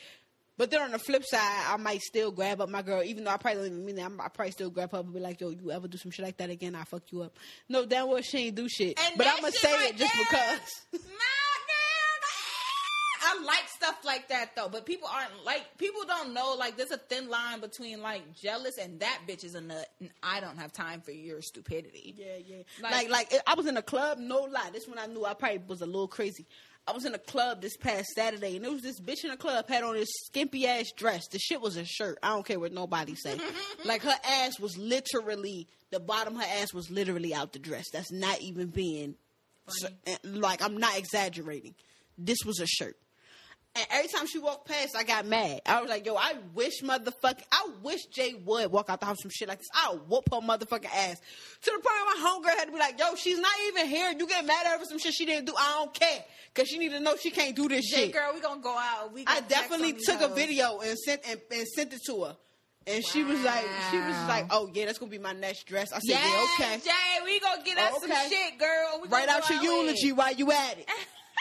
[0.58, 3.30] But then on the flip side, I might still grab up my girl, even though
[3.30, 4.04] I probably don't even mean that.
[4.04, 6.10] I'm, I probably still grab her up and be like, "Yo, you ever do some
[6.10, 6.74] shit like that again?
[6.74, 7.36] I fuck you up."
[7.70, 8.98] No, damn well she ain't do shit.
[9.00, 10.58] And but I'm gonna say right it just there,
[10.92, 11.02] because.
[13.40, 16.90] I like stuff like that though, but people aren't like people don't know like there's
[16.90, 20.58] a thin line between like jealous and that bitch is a nut, and I don't
[20.58, 22.14] have time for your stupidity.
[22.18, 22.56] Yeah, yeah.
[22.82, 24.70] Like- Like, like, I was in a club, no lie.
[24.72, 26.46] This one I knew I probably was a little crazy.
[26.86, 29.36] I was in a club this past Saturday, and there was this bitch in the
[29.36, 31.28] club had on this skimpy ass dress.
[31.28, 32.18] The shit was a shirt.
[32.24, 33.38] I don't care what nobody say.
[33.84, 36.34] like her ass was literally the bottom.
[36.36, 37.84] of Her ass was literally out the dress.
[37.92, 39.14] That's not even being
[39.68, 41.76] so- eh, like I'm not exaggerating.
[42.18, 42.96] This was a shirt.
[43.74, 45.62] And every time she walked past, I got mad.
[45.64, 49.16] I was like, yo, I wish motherfucking, I wish Jay would walk out the house
[49.22, 49.68] some shit like this.
[49.74, 51.16] I'll whoop her motherfucking ass.
[51.62, 52.20] To the point where my
[52.52, 54.12] homegirl had to be like, yo, she's not even here.
[54.18, 55.54] You get mad at her for some shit she didn't do.
[55.58, 56.22] I don't care.
[56.54, 58.12] Cause she need to know she can't do this Hey shit.
[58.12, 59.10] girl, we gonna go out.
[59.14, 62.36] We I definitely took a video and sent and, and sent it to her.
[62.86, 65.92] And she was like, she was like, oh yeah, that's gonna be my next dress.
[65.94, 66.78] I said, Yeah, yeah, okay.
[66.84, 69.00] Jay, we gonna get us Oh, some shit, girl.
[69.02, 70.86] We Write out your eulogy while you at it.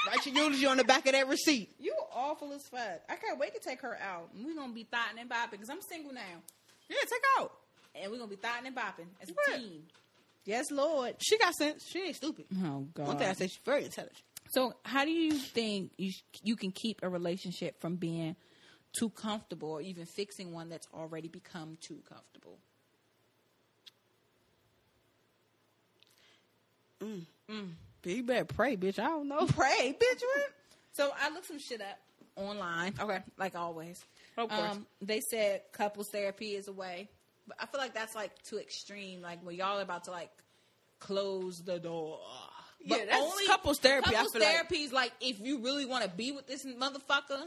[0.07, 1.75] Write your eulogy on the back of that receipt.
[1.79, 3.01] You awful as fuck.
[3.09, 4.29] I can't wait to take her out.
[4.35, 6.21] We're gonna be thotting and bopping because I'm single now,
[6.89, 7.51] Yeah, take out.
[7.95, 9.57] and we're gonna be thotting and bopping as a What?
[9.59, 9.83] team.
[10.43, 11.15] Yes, Lord.
[11.21, 11.85] She got sense.
[11.87, 12.45] She ain't stupid.
[12.63, 13.07] Oh God.
[13.07, 14.23] One thing I say, she's very intelligent.
[14.49, 16.11] So, how do you think you
[16.43, 18.35] you can keep a relationship from being
[18.93, 22.57] too comfortable, or even fixing one that's already become too comfortable?
[26.99, 27.25] Bitch,
[28.03, 28.99] you better pray, bitch.
[28.99, 29.45] I don't know.
[29.47, 30.21] Pray, bitch.
[30.21, 30.49] What?
[30.93, 31.97] So I looked some shit up
[32.35, 32.93] online.
[32.99, 34.03] Okay, like always.
[34.37, 34.61] Of course.
[34.75, 37.09] Um, they said couples therapy is a way,
[37.47, 39.21] but I feel like that's like too extreme.
[39.21, 40.31] Like when y'all are about to like
[40.99, 42.19] close the door.
[42.83, 44.51] Yeah, But that's couples therapy, I Couples feel like.
[44.51, 47.43] therapy is like if you really want to be with this motherfucker,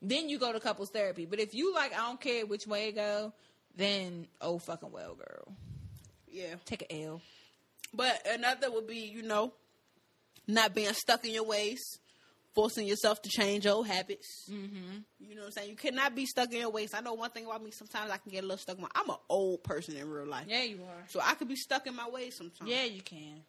[0.00, 1.26] then you go to couples therapy.
[1.26, 3.32] But if you like, I don't care which way it go,
[3.76, 5.52] then oh fucking well, girl,
[6.30, 6.54] Yeah.
[6.64, 7.20] take a L.
[7.92, 9.52] But another would be, you know,
[10.54, 11.80] not being stuck in your ways,
[12.54, 14.26] forcing yourself to change old habits.
[14.50, 14.98] Mm-hmm.
[15.20, 15.70] You know what I'm saying?
[15.70, 16.92] You cannot be stuck in your ways.
[16.94, 17.70] I know one thing about me.
[17.70, 18.76] Sometimes I can get a little stuck.
[18.76, 21.04] In my, I'm an old person in real life, Yeah, you are.
[21.08, 22.70] so I could be stuck in my ways sometimes.
[22.70, 23.42] Yeah, you can.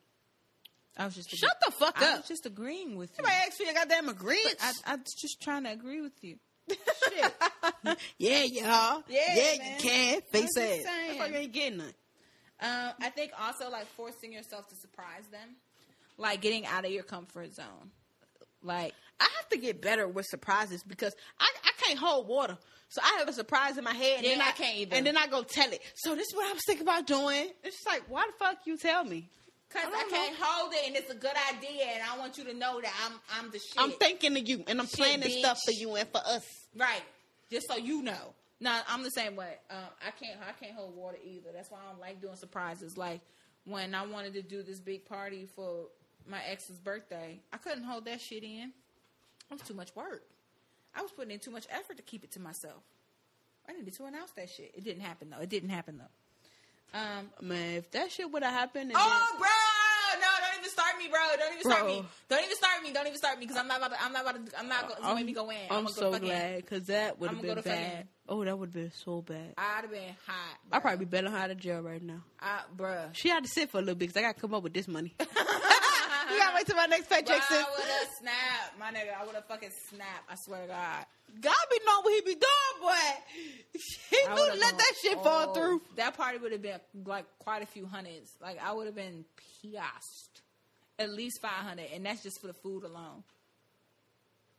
[0.97, 2.17] I was just Shut the fuck I up.
[2.19, 3.15] was just agreeing with you.
[3.17, 4.55] Somebody asked for your goddamn agreement.
[4.61, 6.35] I, I was just trying to agree with you.
[8.17, 9.03] yeah, y'all.
[9.07, 9.71] Yeah, yeah, man.
[9.71, 10.21] you can.
[10.31, 10.83] Face ass.
[10.83, 11.93] That's why you ain't getting none.
[12.63, 15.55] Um, I think also like forcing yourself to surprise them,
[16.21, 17.91] like getting out of your comfort zone.
[18.63, 22.57] Like I have to get better with surprises because I, I can't hold water.
[22.89, 24.95] So I have a surprise in my head, and Yeah, then I can't either.
[24.97, 25.81] And then I go tell it.
[25.95, 27.47] So this is what I was thinking about doing.
[27.63, 29.29] It's just like, why the fuck you tell me?
[29.69, 32.43] Cause I I, can't hold it, and it's a good idea, and I want you
[32.43, 33.77] to know that I'm I'm the shit.
[33.77, 35.39] I'm thinking of you, and I'm Shit, planning bitch.
[35.39, 36.43] stuff for you and for us.
[36.75, 37.01] right,
[37.49, 38.33] just so you know.
[38.59, 39.53] No, I'm the same way.
[39.69, 41.49] Um, I can't I can't hold water either.
[41.53, 42.97] That's why I don't like doing surprises.
[42.97, 43.21] Like
[43.63, 45.85] when I wanted to do this big party for
[46.31, 48.71] my ex's birthday, I couldn't hold that shit in.
[49.49, 50.23] It was too much work.
[50.95, 52.81] I was putting in too much effort to keep it to myself.
[53.69, 54.71] I needed to announce that shit.
[54.75, 55.41] It didn't happen though.
[55.41, 56.99] It didn't happen though.
[56.99, 59.47] Um, Man, if that shit would have happened, Oh, bro!
[60.19, 61.19] No, don't even start me, bro.
[61.37, 62.05] Don't even start me.
[62.27, 62.91] Don't even start me.
[62.91, 64.03] Don't even start me because I'm not about to.
[64.03, 64.59] I'm not about to.
[64.59, 65.57] I'm not going to make me go in.
[65.69, 68.07] I'm, gonna go so glad because that would have been bad.
[68.27, 69.53] Oh, that would have been so bad.
[69.57, 70.57] I'd have been hot.
[70.71, 72.21] I'd probably be better out of jail right now.
[72.41, 73.09] I, bruh.
[73.13, 74.73] She had to sit for a little bit because I got to come up with
[74.73, 75.15] this money.
[76.39, 77.57] to wait till my next Bro, paycheck, sis.
[77.57, 79.19] I would have snapped, my nigga.
[79.19, 80.29] I would have fucking snapped.
[80.29, 81.05] I swear to God.
[81.39, 82.91] God be knowing what he be doing, boy.
[84.09, 85.81] He I knew let that shit fall oh, through.
[85.95, 88.31] That party would have been like quite a few hundreds.
[88.41, 89.25] Like I would have been
[89.61, 90.41] pissed.
[90.99, 93.23] At least five hundred, and that's just for the food alone.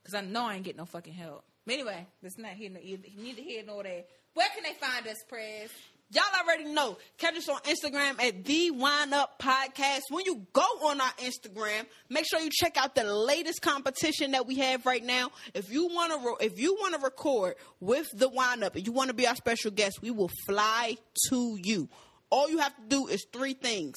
[0.04, 1.44] Cause I know I ain't getting no fucking help.
[1.64, 2.70] But anyway, that's not here.
[2.70, 4.02] Neither here nor there.
[4.34, 5.70] Where can they find us, Prez?
[6.14, 6.98] Y'all already know.
[7.16, 10.00] Catch us on Instagram at the Wine Up Podcast.
[10.10, 14.46] When you go on our Instagram, make sure you check out the latest competition that
[14.46, 15.30] we have right now.
[15.54, 18.86] If you want to, re- if you want to record with the Wine Up, and
[18.86, 20.98] you want to be our special guest, we will fly
[21.30, 21.88] to you.
[22.28, 23.96] All you have to do is three things: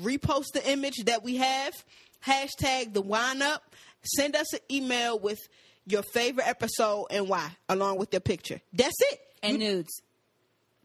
[0.00, 1.72] repost the image that we have,
[2.26, 3.62] hashtag the wine up,
[4.16, 5.38] send us an email with
[5.86, 8.60] your favorite episode and why, along with your picture.
[8.72, 9.20] That's it.
[9.40, 10.02] And You- nudes.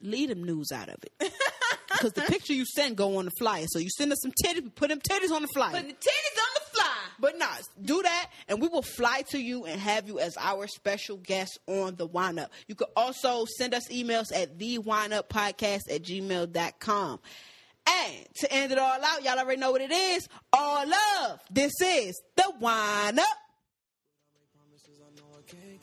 [0.02, 1.34] Leave them news out of it.
[1.90, 3.66] Because the picture you send go on the flyer.
[3.68, 5.72] So you send us some titties, we put them titties on the flyer.
[5.72, 6.96] Put the titties on the fly.
[7.20, 7.48] But nah,
[7.82, 11.60] do that, and we will fly to you and have you as our special guest
[11.68, 12.52] on the Wine Up.
[12.68, 17.20] You could also send us emails at the Podcast at gmail.com.
[17.88, 20.30] And to end it all out, y'all already know what it is.
[20.54, 21.40] All love.
[21.52, 23.26] This is the Wine Up.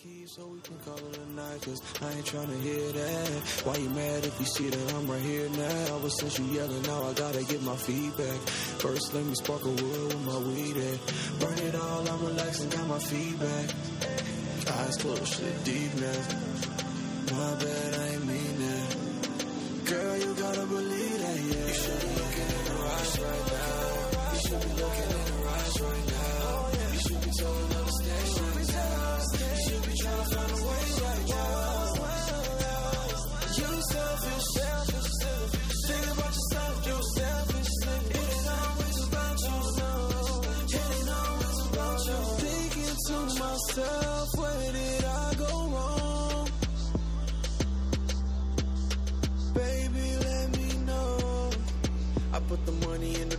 [0.06, 1.62] Keep, so we can call it a night.
[1.62, 3.28] Cause I ain't tryna hear that.
[3.64, 5.96] Why you mad if you see that I'm right here now?
[5.96, 8.38] Ever since you yelling, now I gotta get my feedback.
[8.78, 10.98] First, let me spark a wood with my weed at.
[11.40, 13.66] Burn it all, I'm relaxing, got my feedback.
[14.78, 16.22] Eyes closed, shit deep now.
[17.34, 18.96] My bad, I ain't mean that.
[19.90, 21.66] Girl, you gotta believe that, yeah.
[21.66, 24.32] You should be looking in her eyes right now.
[24.32, 26.92] You should be looking in her eyes right now.
[26.92, 27.75] You should be telling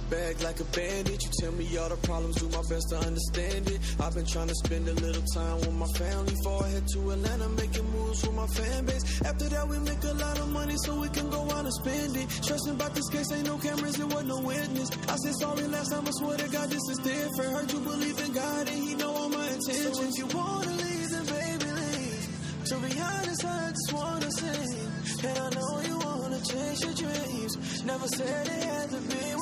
[0.10, 1.24] bag like a bandit.
[1.24, 3.80] You tell me all the problems, do my best to understand it.
[3.99, 7.12] I've been trying to spend a little time with my family before I head to
[7.12, 9.22] Atlanta, making moves with my fan base.
[9.22, 12.18] After that, we make a lot of money so we can go out and spend
[12.18, 12.30] it.
[12.32, 14.89] Stressing about this case, ain't no cameras, there was no witness.
[15.08, 17.51] I said sorry last time, I swear to God, this is different.
[17.53, 19.97] Heard you believe in God and He know all my intentions.
[19.97, 22.64] So if you wanna leave, then baby, leave.
[22.66, 24.88] To be honest, I just wanna sing.
[25.24, 27.84] And I know you wanna chase your dreams.
[27.84, 29.37] Never said it had to be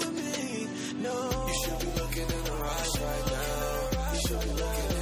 [1.05, 1.45] know.
[1.47, 4.13] You should be looking in the eyes right now.
[4.13, 4.94] You should be looking